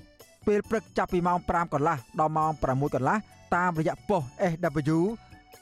[0.47, 3.17] ពេលព្រឹកចាប់ពីម៉ោង5កន្លះដល់ម៉ោង6កន្លះ
[3.55, 4.99] តាមរយៈប៉ុស SW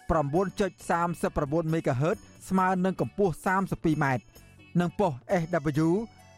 [0.10, 2.18] 9.39 MHz
[2.50, 4.06] ស្មើនឹងកម្ពស់ 32m
[4.80, 5.90] និងប៉ុស SW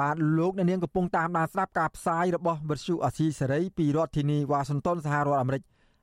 [0.00, 5.62] បាទលោកអ្នកនាងកំពុងតាមដានស្ដាប់ការផ្សាយរបស់វិទ្យុអាស៊ីសេរីពីរដ្ឋធានីវ៉ាស៊ីនតោនសហរដ្ឋអាមេរិក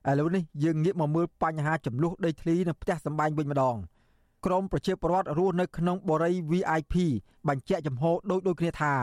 [0.10, 3.76] ឥឡូវនេះយើងងាកមកមើលបញ្ហាចំនួនដីធ្លីនៅផ្ទះសម្បែងវិញម្ដង
[4.46, 6.96] ក្រមប្រជាពលរដ្ឋរស់នៅក្នុងបរិយា VIP
[7.48, 8.94] បញ្ជាក់ចំហដូចដូចគ្នាថា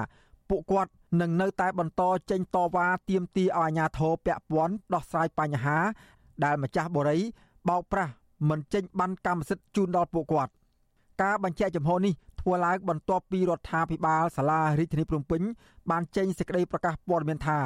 [0.48, 5.78] ពួកគាត់នឹងនៅតែបន្តចេញតវ៉ាទាមទារឲ្យអាជ្ញាធរពាក់ព័ន្ធដោះស្រាយបញ្ហា
[6.44, 7.24] ដែលម្ចាស់បរិយា
[7.68, 8.12] បោកប្រាស់
[8.48, 10.52] មិនចេញបានកម្មសិទ្ធិជូនដល់ពួកគាត់
[11.22, 15.42] ការបញ្ជាក់ចំហនេះ ធ្វើឡើងបន្ទាប់ពីរដ្ឋាភិបាលសាលារាជធានីភ្នំពេញ
[15.90, 17.58] បានចេញសេចក្តីប្រកាសព័ត៌មានថា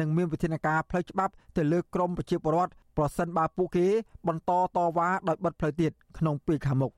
[0.00, 3.86] នឹងមានវិធានការផ្លូវច្បាប់ទៅលើក្រមប្រជាពលរដ្ឋប្រសិនបើពួកគេ
[4.28, 6.92] បន្តតវ៉ាដោយបិទផ្លូវទៀតក្នុងពេលខាងមុខ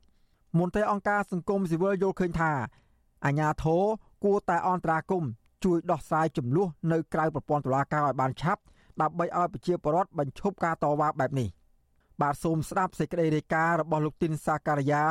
[0.58, 2.52] មន្ត្រីអង្គការសង្គមស៊ីវិលយល់ឃើញថា
[3.24, 3.82] អាញាធរ
[4.24, 5.24] គួរតែអន្តរាគម
[5.64, 8.62] ជួយដោះស្រាយចំនួននៅក្រៅប្រព័ន្ធតុលាការឲ្យបានឆាប់
[9.00, 11.48] ដើម្បីឲ្យប្រជាពលរដ្ឋបញ្ឈប់ការតវ៉ាបែបនេះ
[12.20, 15.04] បាទសូមស្ដាប់សេចក្តីរាយការណ៍របស់លោកទីនសាការីយ៉ា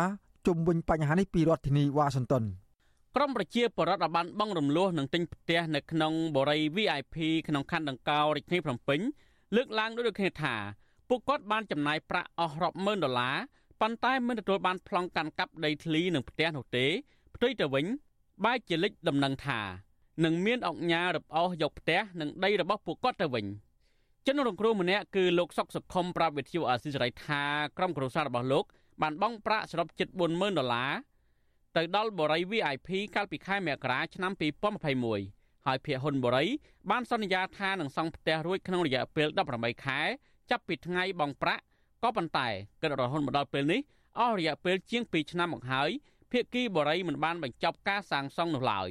[0.47, 2.43] ជុំវិញបញ្ហានេះពីរដ្ឋធានីវ៉ាស៊ីនតោន
[3.15, 7.15] ក្រមប្រជាពលរដ្ឋបានបងរំលោះនឹងទិញផ្ទះនៅក្នុងបរិយា VIP
[7.47, 8.99] ក្នុងខណ្ឌដង្កោរាជធានីភ្នំពេញ
[9.55, 10.55] លើកឡើងដូចគ្នាថា
[11.09, 13.35] ពួកគាត់បានចំណាយប្រាក់អស់រាប់ម៉ឺនដុល្លារ
[13.81, 16.85] ប៉ុន្តែមិនទទួលបានប្លង់កាន់កាប់ដីធ្លីនិងផ្ទះនោះទេ
[17.35, 17.85] ផ្ទុយទៅវិញ
[18.45, 19.59] បែរជាលេចដំណឹងថា
[20.23, 23.45] នឹងមានអង្គការរឹបអូសយកផ្ទះនិងដីរបស់ពួកគាត់ទៅវិញ
[24.27, 27.43] ជនរងគ្រោះម្នាក់គឺលោកសុកសុខុមប្រាប់វិទ្យុអាស៊ីសេរីថា
[27.77, 28.65] ក្រុមគ្រួសាររបស់លោក
[29.01, 30.91] បានបង់ប្រាក់សរុបជិត40000ដុល្លារ
[31.77, 34.31] ទៅដល់បរិយ VIP កាលពីខែមករាឆ្នាំ
[34.99, 36.47] 2021ហើយភៀកហ៊ុនបរិយ
[36.89, 39.27] បានសន្យាថានឹងសង់ផ្ទះរួចក្នុងរយៈពេល
[39.57, 39.99] 18ខែ
[40.49, 41.63] ចាប់ពីថ្ងៃបង់ប្រាក់
[42.03, 42.47] ក៏ប៉ុន្តែ
[42.81, 43.81] គិតរហូតមកដល់ពេលនេះ
[44.19, 45.89] អស់រយៈពេលជាង2ឆ្នាំមកហើយ
[46.31, 48.89] ភៀកគីបរិយមិនបានបញ្ចប់ការសាងសង់នោះឡើយ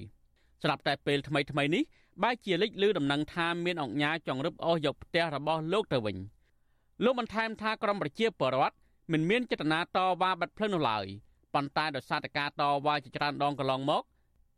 [0.63, 1.83] ស្រាប់តែពេលថ្មីថ្មីនេះ
[2.23, 6.17] បែរជាលេចលឺដំណឹងថាមានអង្គញាចង់រឹបអូសយកផ្ទះរបស់លោកទៅវិញ
[7.05, 8.75] លោកបន្ថែមថាក្រមប្រជាពលរដ្ឋ
[9.13, 11.07] មិនមានចេតនាតវ៉ាបាត់ផ្លូវនោះឡើយ
[11.55, 14.03] ប៉ុន្តែដោយសារតែការតវ៉ាជាច្រើនដងកន្លងមក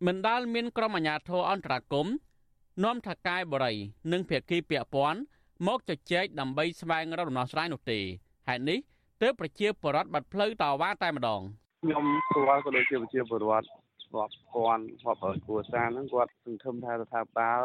[0.07, 2.07] មិនដាល់មានក្រុមអាជ្ញាធរអន្តរាគម
[2.85, 3.77] នាំថកាយបរិយ
[4.13, 5.21] និងភាគីពាក់ព័ន្ធ
[5.67, 7.99] មកជជែកដើម្បីស្វែងរកដំណោះស្រាយនោះទេ
[8.49, 8.79] ហេតុនេះ
[9.23, 11.41] ទើបប្រជាពលរដ្ឋបាត់ផ្លូវតវ៉ាតែម្ដង
[11.83, 13.67] ខ្ញុំស្គាល់ក៏ដូចជាប្រជាពលរដ្ឋ
[14.15, 17.63] រាប់ពាន់រាប់រយគ្រួសារហ្នឹងគាត់សង្ឃឹមថារដ្ឋាភិបាល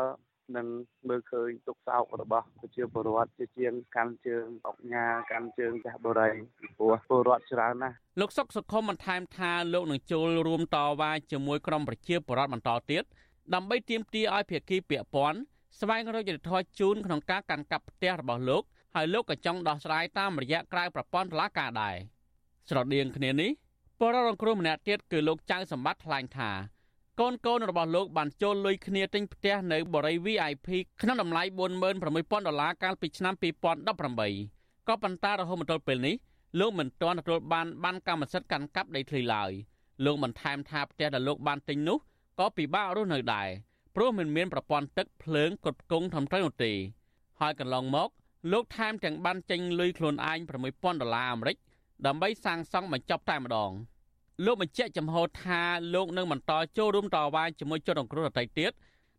[0.58, 0.68] នឹង
[1.10, 6.34] មើលឃើញទុកសោករបស់ប្រជាពលរដ្ឋជាជាងកាន់ជើងអុកញ៉ាកាន់ជើងចាស់បរិយ
[6.78, 13.04] ព្រោះពលរដ្ឋច្រើនណាស់លោកសុកសុខុមបន្ថែមថាលោកនឹងចូលរួមតវ៉ាជាមួយក្រុមប្រជាពលរដ្ឋបន្តទៀត
[13.54, 15.40] ដើម្បីទាមទារឲ្យភាគីពាក់ព័ន្ធ
[15.80, 18.64] ស្វែងរកយុត្តិធម៌ជូនក្នុងការកាន់កាប់ផ្ទះរបស់លោក
[18.96, 21.96] ហើយលោកក៏ចង់ដោះស្រាយតាមរយៈក្រៅប្រព័ន្ធតុលាការដែរ
[22.70, 23.52] ស្រដៀងគ្នានេះ
[24.00, 26.52] ពលរដ្ឋរងគ្រោះម្នាក់ទៀតគឺលោកចៅសម្បត្តិថ្លែងថា
[27.20, 30.68] កូនកូនរបស់លោកបានចូលលុយគ្នាទិញផ្ទះនៅបរិយា VIP
[31.02, 31.44] ក្នុងតម្លៃ
[31.92, 33.34] 46000ដុល្លារកាលពីឆ្នាំ
[34.12, 36.16] 2018ក៏ប៉ុន្តែរហូតមកទល់ពេលនេះ
[36.60, 39.52] លោកមិនទាន់ទទួលបានបានកម្មសិទ្ធិកាន់កាប់ដីធ្លីឡើយ
[40.06, 41.98] លោកបន្ថែមថាផ្ទះដែលលោកបានទិញនោះ
[42.40, 43.50] ក៏ពិបាករស់នៅដែរ
[43.96, 46.74] ព្រោះមិនមានប្រព័ន្ធទឹកភ្លើងគ្រប់គង់ត្រឹមត្រូវនោះទេ
[47.40, 48.10] ហើយកន្លងមក
[48.52, 50.38] លោកថែមទាំងបានចេញលុយខ្លួនឯង
[50.72, 51.58] 6000ដុល្លារអាមេរិក
[52.06, 53.72] ដើម្បីសាងសង់បញ្ចប់តែម្ដង
[54.46, 55.62] លោកបញ្ជាក់ចំហថា
[55.94, 58.72] លោកនឹងបន្តចូលរួមតវ៉ាជាមួយជនរងគ្រោះដទៃទៀត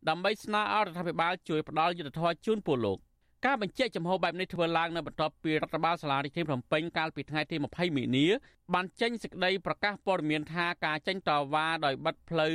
[0.08, 2.98] ដើម្បីស្នើឲ្យរដ្ឋាភិបាលជួយផ្ដល់យុត្តិធម៌ជូនពលលោក
[3.46, 8.26] ការបញ្ជាក់ចំហបែបនេះធ្វើឡើងនៅបន្ទាប់ពីរដ្ឋបាលសាលារដ្ឋាភិបាលភ្នំពេញកាលពីថ្ងៃទី20មីនា
[8.74, 12.50] បានចេញសេចក្តីប្រកាសព័ត៌មានថាការចេញតវ៉ាដោយបិទផ្លូវ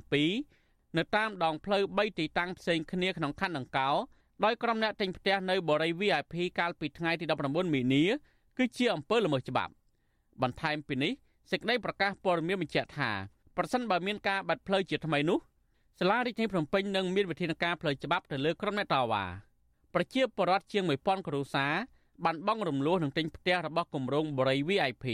[0.00, 3.90] 217នៅតាមដងផ្លូវ3ទីតាំងផ្សេងគ្នាក្នុងខណ្ឌដង្កោ
[4.44, 8.04] ដោយក្រុមអ្នកទិញផ្ទះនៅបរិយា VIP កាលពីថ្ងៃទី19មីនា
[8.58, 9.72] គឺជាអំពើល្មើសច្បាប់
[10.42, 11.12] បន្ថែមពីនេះ
[11.50, 13.10] សេចក្តីប្រកាសព័ត៌មានបញ្ជាក់ថា
[13.56, 15.38] ប្រសិនបើមានការបាត់ផ្លូវជាថ្មីនោះ
[16.00, 19.24] សាលារាជធានីភ្នំពេញនឹងមានវិធានការផ្លូវច្បាប់ទៅលើក្រុមអ្នកតវ៉ា
[19.94, 21.72] ប្រជាពលរដ្ឋជាង1000គ្រួសារ
[22.24, 25.06] បានបង់រំលោះនឹងទិញផ្ទះរបស់គម្រោងបរិយា VIP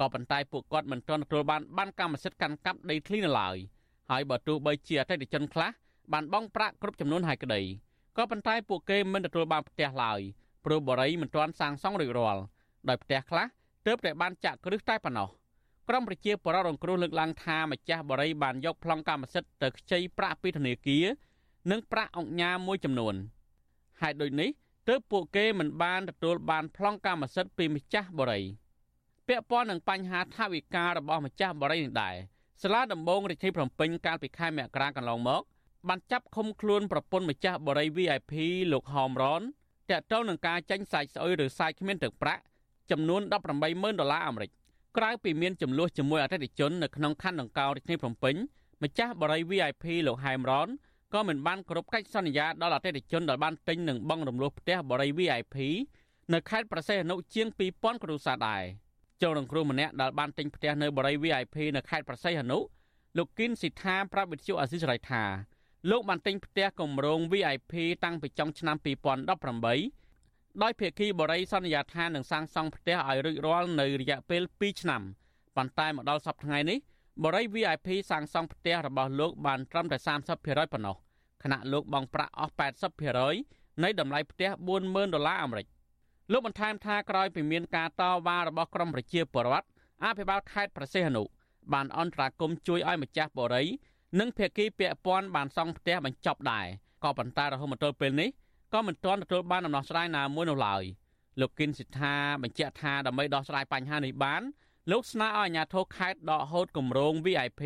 [0.00, 3.56] ក៏ប៉ុន្តែពួកគាត់មិនទាន់ទទួលបានបានកម្មសិទ្ធិកាន់កាប់ដីធ្លីនៅឡើយ
[4.10, 5.70] ហើយបើទោះបីជាអតិថិជនខ្លះ
[6.12, 7.60] បានបង់ប្រាក់គ្រប់ចំនួនហើយក្តី
[8.16, 10.20] ក៏ប៉ុន្តែពួកគេមិនទទួលបានផ្ទះឡើយ
[10.64, 12.42] ព្រោះបរិយាមិនទាន់សាងសង់រួចរាល់
[12.88, 13.46] ដោយផ្ទះខ្លះ
[13.86, 15.28] ទើបតែបានចាក់គ្រឹះតែប៉ុណ្ណោះ
[15.88, 21.04] ក្រមប្រជាពលរដ្ឋរងគ្រោះលើកឡើងថាម្ចាស់បរិយាបានយកប្លង់កម្មសិទ្ធិទៅខ្ចីប្រាក់ពីធនាគារ
[21.70, 23.14] និងប្រាក់អង្គញាមួយចំនួន
[24.00, 24.50] ហេតុដូចនេះ
[24.88, 28.48] ទើបពួកគេមិនបានទទួលបានប្លង់កម្មសិទ្ធិពីម្ចាស់បរិយា
[29.28, 32.16] ពាក់ព័ន្ធនឹងបញ្ហាថាវិការរបស់ម្ចាស់បរិយានេះដែរ
[32.62, 35.42] សាលាដំបងរាជធានីភ្នំពេញកាលពីខែមករាកន្លងមក
[35.88, 38.32] បានចាប់ឃុំខ្លួនប្រពន្ធម្ចាស់បរិយា VIP
[38.72, 39.42] លោកហោមរន
[39.90, 42.42] តាក់ទងនឹងការចាញ់សាច់ស្អុយឬសាច់គ្មានទឹកប្រាក់
[42.90, 43.20] ចំនួន
[43.60, 44.50] 180,000ដុល្លារអាមេរិក
[44.98, 48.34] ក្រៅពីមានចំនួនជាមួយអតិថិជននៅក្នុងខណ្ឌដង្កោរាជធានីភ្នំពេញ
[48.82, 50.68] ម្ចាស់បរិយា VIP លោកហែមរន
[51.14, 55.56] ក៏មិនបានគោរពកិច្ចសន្យាដល់អតិថិជនដែលបានទិញនិងបង់រំលោះផ្ទះបរិយា VIP
[56.32, 58.62] នៅខេត្តប្រសេះអនុជាង2000គ្រួសារដែរ
[59.22, 62.58] ចូលរងគ្រោះម្នាក់ដែលបានទិញផ្ទះនៅបរិយា VIP នៅខេត្តប្រសេះអនុ
[63.16, 65.22] លោកគិនស៊ីថាប្រាប់វិទ្យុអាស៊ីសេរីថា
[65.90, 67.72] លោកបានទិញផ្ទះគម្រោង VIP
[68.04, 70.01] តាំងពីចុងឆ្នាំ2018
[70.60, 75.02] ដោយភាគីបរិយសន្យាថានឹងសាងសង់ផ្ទះឲ្យរួចរាល់នៅរយៈពេល2ឆ្នាំ
[75.56, 76.78] ប៉ុន្តែមកដល់សប្តាហ៍ថ្ងៃនេះ
[77.24, 79.98] បរិយ VIP សាងសង់ផ្ទះរបស់លោកបានត្រឹមតែ
[80.34, 80.96] 30%ប៉ុណ្ណោះ
[81.42, 82.54] ខណៈលោកបង់ប្រាក់អស់
[83.18, 84.50] 80%នៃតម្លៃផ្ទះ
[84.82, 85.66] 40000ដុល្លារអាមេរិក
[86.32, 89.66] លោកបន្ថែមថាក្រោយពីមានការតវ៉ារបស់ក្រមប្រជាពលរដ្ឋ
[90.04, 91.24] អភិបាលខេត្តប្រសេះអនុ
[91.72, 93.66] បានអន្តរាគមជួយឲ្យម្ចាស់បរិយ
[94.20, 96.66] និងភាគីពាក់ព័ន្ធបានសង់ផ្ទះបញ្ចប់ដែរ
[97.04, 98.28] ក៏ប៉ុន្តែរហូតមកទល់ពេលនេះ
[98.72, 100.82] ក៏មិនទាន់ទទួលបានដំណោះស្រាយណាមួយនោះឡើយ
[101.40, 104.42] លោកគិនសិដ្ឋាបញ្ជាក់ថាដើម្បីដោះស្រាយបញ្ហានេះបាន
[104.90, 107.62] លោកស្នើឲ្យអាជ្ញាធរខេត្តដកហូតគម្រោង VIP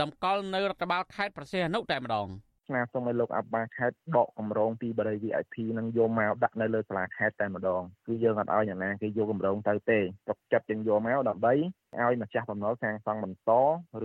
[0.00, 2.28] តម្កល់នៅរដ្ឋបាលខេត្តប្រសេះអនុតែម្ដង។
[2.68, 9.98] ស្នើសុំឲ្យលោកអភិបាលខេត្តដកកម្រងពីបរិយា VIP នឹងយកមកដាក់នៅលើសាលាខេត្តតែម្ដងគឺយើងអត់ឲ្យអ្នកណាគេយកកម្រងទៅទេ
[10.28, 11.54] ទុកចិត្តយើងយកមកដើម្បី
[12.00, 13.50] ឲ្យម្ចាស់បំណុលសាងសង់បន្ត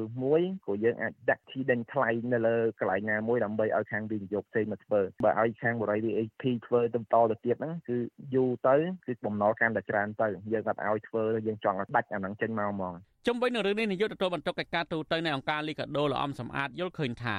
[0.01, 7.97] ឬមួយក៏យើងអាចដាក់ឈីដេញថ្លៃនៅលើកន្លែងណាមួយដើម្បីឲ្យខាងវិនិយោគផ្សេងមកធ្វើបើឲ្យខាងបរិយា VIP ធ្វើទៅបន្តទៅទៀតហ្នឹងគឺ
[8.35, 12.93] យូរទៅគឺបំណុលកាន់តែច្រើនទៅយើងអត់ឲ្យធ្វើយើងចង់ឲ្យដាច់អាហ្នឹងចេញមកហ្មង
[13.27, 17.37] ជុំវិញនឹងរឿងនេះនាយកទទួលបន្ទុកកិច្ចការទូតទៅនៃអង្គការលីកាដូលោកអំសំអាតយល់ឃើញថា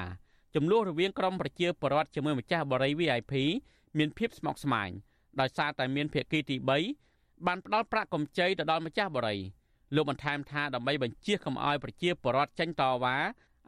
[0.55, 3.33] ចំនួនរវាងក្រុមប្រជាពលរដ្ឋជាមួយម្ចាស់បរិយា VIP
[3.97, 4.89] មានភាពស្មុគស្មាញ
[5.39, 6.55] ដោយសារតែមានភាគីទី
[7.01, 9.43] 3បានផ្ដល់ប្រាក់កម្ចីទៅដល់ម្ចាស់បរិយា
[9.95, 13.15] លោកបន្ថែមថាដើម្បីបញ្ជាកុំឲ្យប្រជាពលរដ្ឋចេញតវ៉ា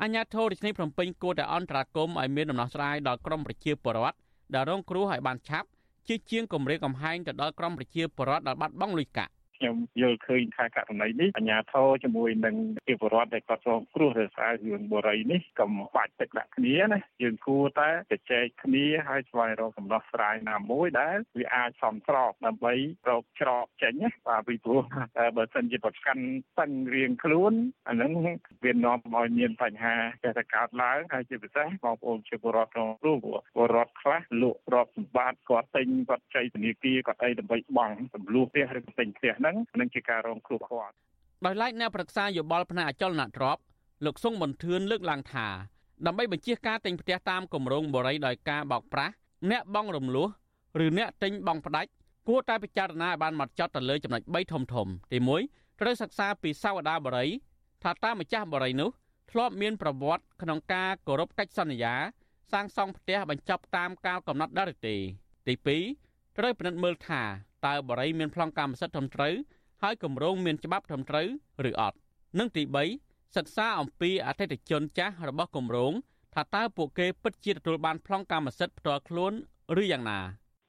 [0.01, 4.17] អាជ្ញាធររាជធានីភ្នំពេញគួរតែអន្តរាគមន៍ឲ្យមានដំណោះស្រាយដល់ក្រុមប្រជាពលរដ្ឋ
[4.53, 5.67] ដែលរងគ្រោះឲ្យបានឆាប់
[6.07, 9.31] ជាជាងគម្រាមកំហែងទៅដល់ក្រុមប្រជាពលរដ្ឋដែលបាត់បង់លុយកាក់
[9.61, 22.73] ខ្ញុំយល់ឃើញថាករណីនេះអាជ្ញាធរជាមួយនឹងប្រជាពលរដ្ឋដែលគាត់រងគ្រោះដោយសាររឿងបរិយនេះកុំបាច់ទឹកដាក់គ្នាណាយើងគួរតែជជែកគ្នាហើយស្វែងរកដំណោះស្រាយណាមួយដែលវាអាចសមស្របដើម្បី
[23.09, 24.81] រកច្រកចេញណាបាទពីព្រោះ
[25.37, 26.23] បើសិនជាប្រកាន់
[26.59, 27.53] តឹងរៀងខ្លួន
[27.89, 28.11] អានឹង
[28.65, 33.17] វានាំឲ្យមានបញ្ហាចេះតែកើតឡើងហើយជាពិសេសបងប្អូនជាពលរដ្ឋរងគ្រោះ
[33.55, 40.95] ពលរដ្ឋខ្លះលក់ទ្រព្យសម្បត្តិគាត់ទិញគាត់ចៃធនាគារគាត់អីដើម្បីបង់ចំនួនផ្ទះឬទិញផ្ទះហ្នឹងហ្នឹងនឹងជាការរងគ្រោះគាត់
[41.45, 43.61] ដោយឡែកអ្នកប្រឹក្សាយោបល់ផ្នែកអចលនទ្រព្យ
[44.05, 45.47] លោកសុងមន្ទឿនលើកឡើងថា
[46.05, 49.13] ដើម្បីបញ្ជាការទិញផ្ទះតាមគម្រោងបរិយដោយការបោកប្រាស់
[49.51, 50.27] អ្នកបងរំលោះ
[50.85, 51.89] ឬអ្នកទិញបងផ្ដាច់
[52.27, 55.17] គួរតែពិចារណាឲ្យបានម៉ត់ចត់ទៅលើចំណុច3ធំធំទី
[55.49, 57.29] 1ត្រូវសិក្សាពីសាវតាបរិយ
[57.83, 58.89] ថាតើម្ចាស់បរិយនោះ
[59.31, 61.95] ធ្លាប់មានប្រវត្តិក្នុងការគោរពកិច្ចសន្យា
[62.51, 64.95] សាងសង់ផ្ទះបញ្ចប់តាមកាលកំណត់ដែរទេ
[65.47, 65.55] ទី
[65.95, 67.21] 2ត្រូវពិនិត្យមើលថា
[67.67, 69.33] តើបរិយមានប្លង់កម្មសិទ្ធិត្រឹមត្រូវ
[69.81, 71.27] ហើយគម្រោងមានច្បាប់ត្រឹមត្រូវ
[71.69, 71.97] ឬអត់
[72.39, 72.63] និងទី
[72.99, 75.93] 3សិក្សាអំពីអតិថិជនចាស់របស់គម្រោង
[76.35, 79.33] ថាតើពួកគេពិតជាទទួលបានប្លង់កម្មសិទ្ធិផ្ទាល់ខ្លួន
[79.81, 80.19] ឬយ៉ាងណា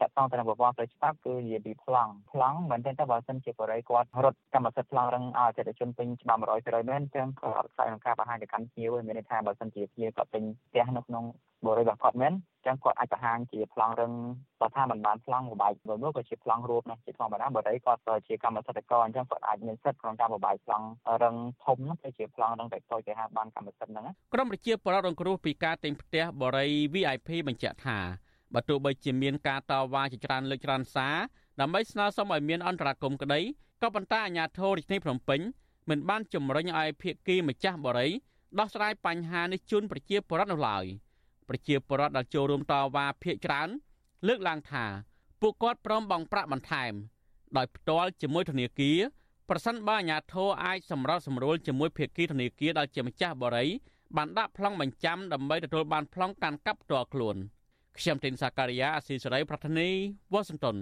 [0.06, 11.24] បតងទៅនឹងប្រព័ន្ធផ្លូវច្បាប់គឺនិយាយពីប្លង់ប្លង់មិនមែនតែបើសិនជាបរិយាគាត់រត់កម្មសិទ្ធិប្លង់រឹងឲ្យអតិថិជនពេញច្បាប់100%មែនចឹងក៏អត់ខ្សែក្នុងការបង្ហាញទៅកាន់ភ្ញៀវមានន័យថាបើសិនជាភ្ញៀវគាត់ពេញផ្ទះនៅក្នុង
[11.66, 12.32] បរិយារបស់គាត់មែន
[12.66, 14.12] ចឹងគាត់អាចបង្ហាញជាប្លង់រឹង
[14.60, 20.86] បើថាមិនបានប្លង់បបែកមួយនោះក៏ជាប្លង់រូបណាជាធម្មតាបើតែគាត់ជាកម្មសិទ្ធិករអញ្ចឹងគាត់អាចមានសិទ្ធិក្នុងការបបែកប្លង់
[21.22, 21.34] រឹង
[21.64, 27.98] ធំនោះទៅជាប្លង់រឹងតែតូចគេហៅបានកម្មសិទ្ធិហ្នឹងក្រុមប្រជាពលរដ្ឋរងគ្រោះពីការទិញផ្ទះបរិយា VIP បញ្ជាក់ថា
[28.54, 31.16] បើទោះបីជាមានការតវ៉ាជាច្រើនលើកច្រើនសារ
[31.60, 33.40] ដើម្បីស្នើសុំឲ្យមានអន្តរាគមន៍ក្តី
[33.82, 35.40] ក៏ប៉ុន្តែអាជ្ញាធររាជធានីភ្នំពេញ
[35.90, 38.14] មិនបានជំរុញឲ្យភាគីម្ចាស់បរិយា
[38.58, 40.84] ដោះស្រាយបញ្ហានេះជូនប្រជាពលរដ្ឋនោះឡើយ
[41.48, 43.68] ប្រជាពលរដ្ឋដែលចូលរួមតវ៉ាភាគច្រើន
[44.26, 44.84] លើកឡើងថា
[45.40, 46.92] ពួកគាត់ព្រមបង់ប្រាក់បន្ថែម
[47.56, 48.98] ដោយផ្ទាល់ជាមួយធនាគារ
[49.48, 53.72] ប្រសិនបើអាជ្ញាធរអាចសម្របសម្រួលជាមួយភាគីធនាគារដែលជាម្ចាស់បរិយា
[54.16, 57.36] បានដាក់ប្លង់បញ្ចាំដើម្បីទទួលបានប្លង់កាន់កាប់ផ្ទាល់ខ្លួន។
[57.98, 59.88] ខ្ញុំទីនសាការីយ៉ាអស៊ីសេរីប្រធានី
[60.32, 60.76] វ៉ាស៊ីនតោន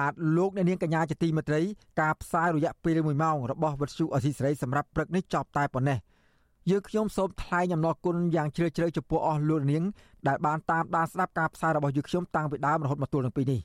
[0.00, 1.60] បាទលោកអ្នកនាងកញ្ញាជាទីមេត្រី
[2.00, 5.98] ការផ្សាយរយៈពេល1ម៉ោងរបស់វិទ្យុអសីសេរីសម្រាប់ព្រឹកនេះចប់តែប៉ុណ្ណេះ
[6.70, 9.82] យើងខ្ញុំសូមថ្លែងអំណរគុណយ៉ាងជ្រាលជ្រៅចំពោះអស់លោកនាង
[10.28, 13.60] ដែលបានតាមដានស្ដាប់ការផ្សាយរបស់យើងខ្ញុំតាំងពីដើមរហូតមកទល់នឹងពេលនេះ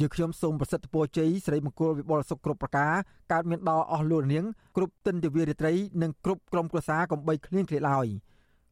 [0.00, 2.94] យើងខ្ញុំសូមប្រសិទ្ធពរជ័យសិរីមង្គលវិបុលសុខគ្រប់ប្រការ
[3.32, 4.44] កើតមានដល់អស់លោកនាង
[4.76, 8.06] គ្រប់ទិនទិវារាត្រីនិងគ្រប់ក្រុមគ្រួសារកំបីគ្លៀងគ្លេឡើយ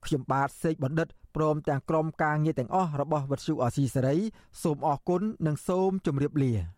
[0.04, 4.16] ខ្ញុំបាទសេកបណ្ឌិតព្រមទាំងក្រុមការងារទាំងអស់របស់វិទ្យុអសីសេរី
[4.62, 6.77] សូមអរគុណនិងសូមជម្រាបលា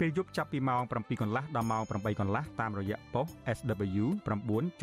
[0.00, 3.26] ពេលយប់ចាប់ពីម៉ោង7កន្លះដល់ម៉ោង8កន្លះតាមរយៈប៉ុស
[3.56, 4.04] SW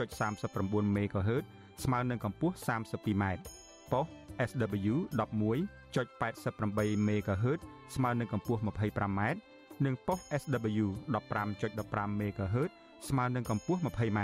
[0.06, 1.44] 9.39 MHz
[1.84, 3.24] ស្មើនឹងកម្ពស់ 32m
[3.92, 4.06] ប៉ុស
[4.50, 7.60] SW 11.88 MHz
[7.96, 9.22] ស្មើនឹងកម្ពស់ 25m
[9.86, 10.86] និងប៉ុស SW
[11.40, 12.72] 15.15 MHz
[13.10, 14.20] ស្មើនឹងកម្ពស់ 20m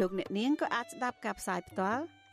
[0.00, 2.04] លោកអ្នកនាងក៏អាចស្ដាប់ការផ្សាយផ្ទាល់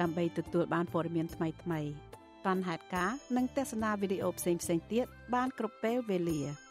[0.00, 1.88] ដើម្បីទទួលបានព័ត៌មានថ្មីៗ
[2.46, 6.40] តនហេតុការនិងទស្សនាវីដេអូផ្សេងៗទៀតបានគ្រប់ពេលវេលា។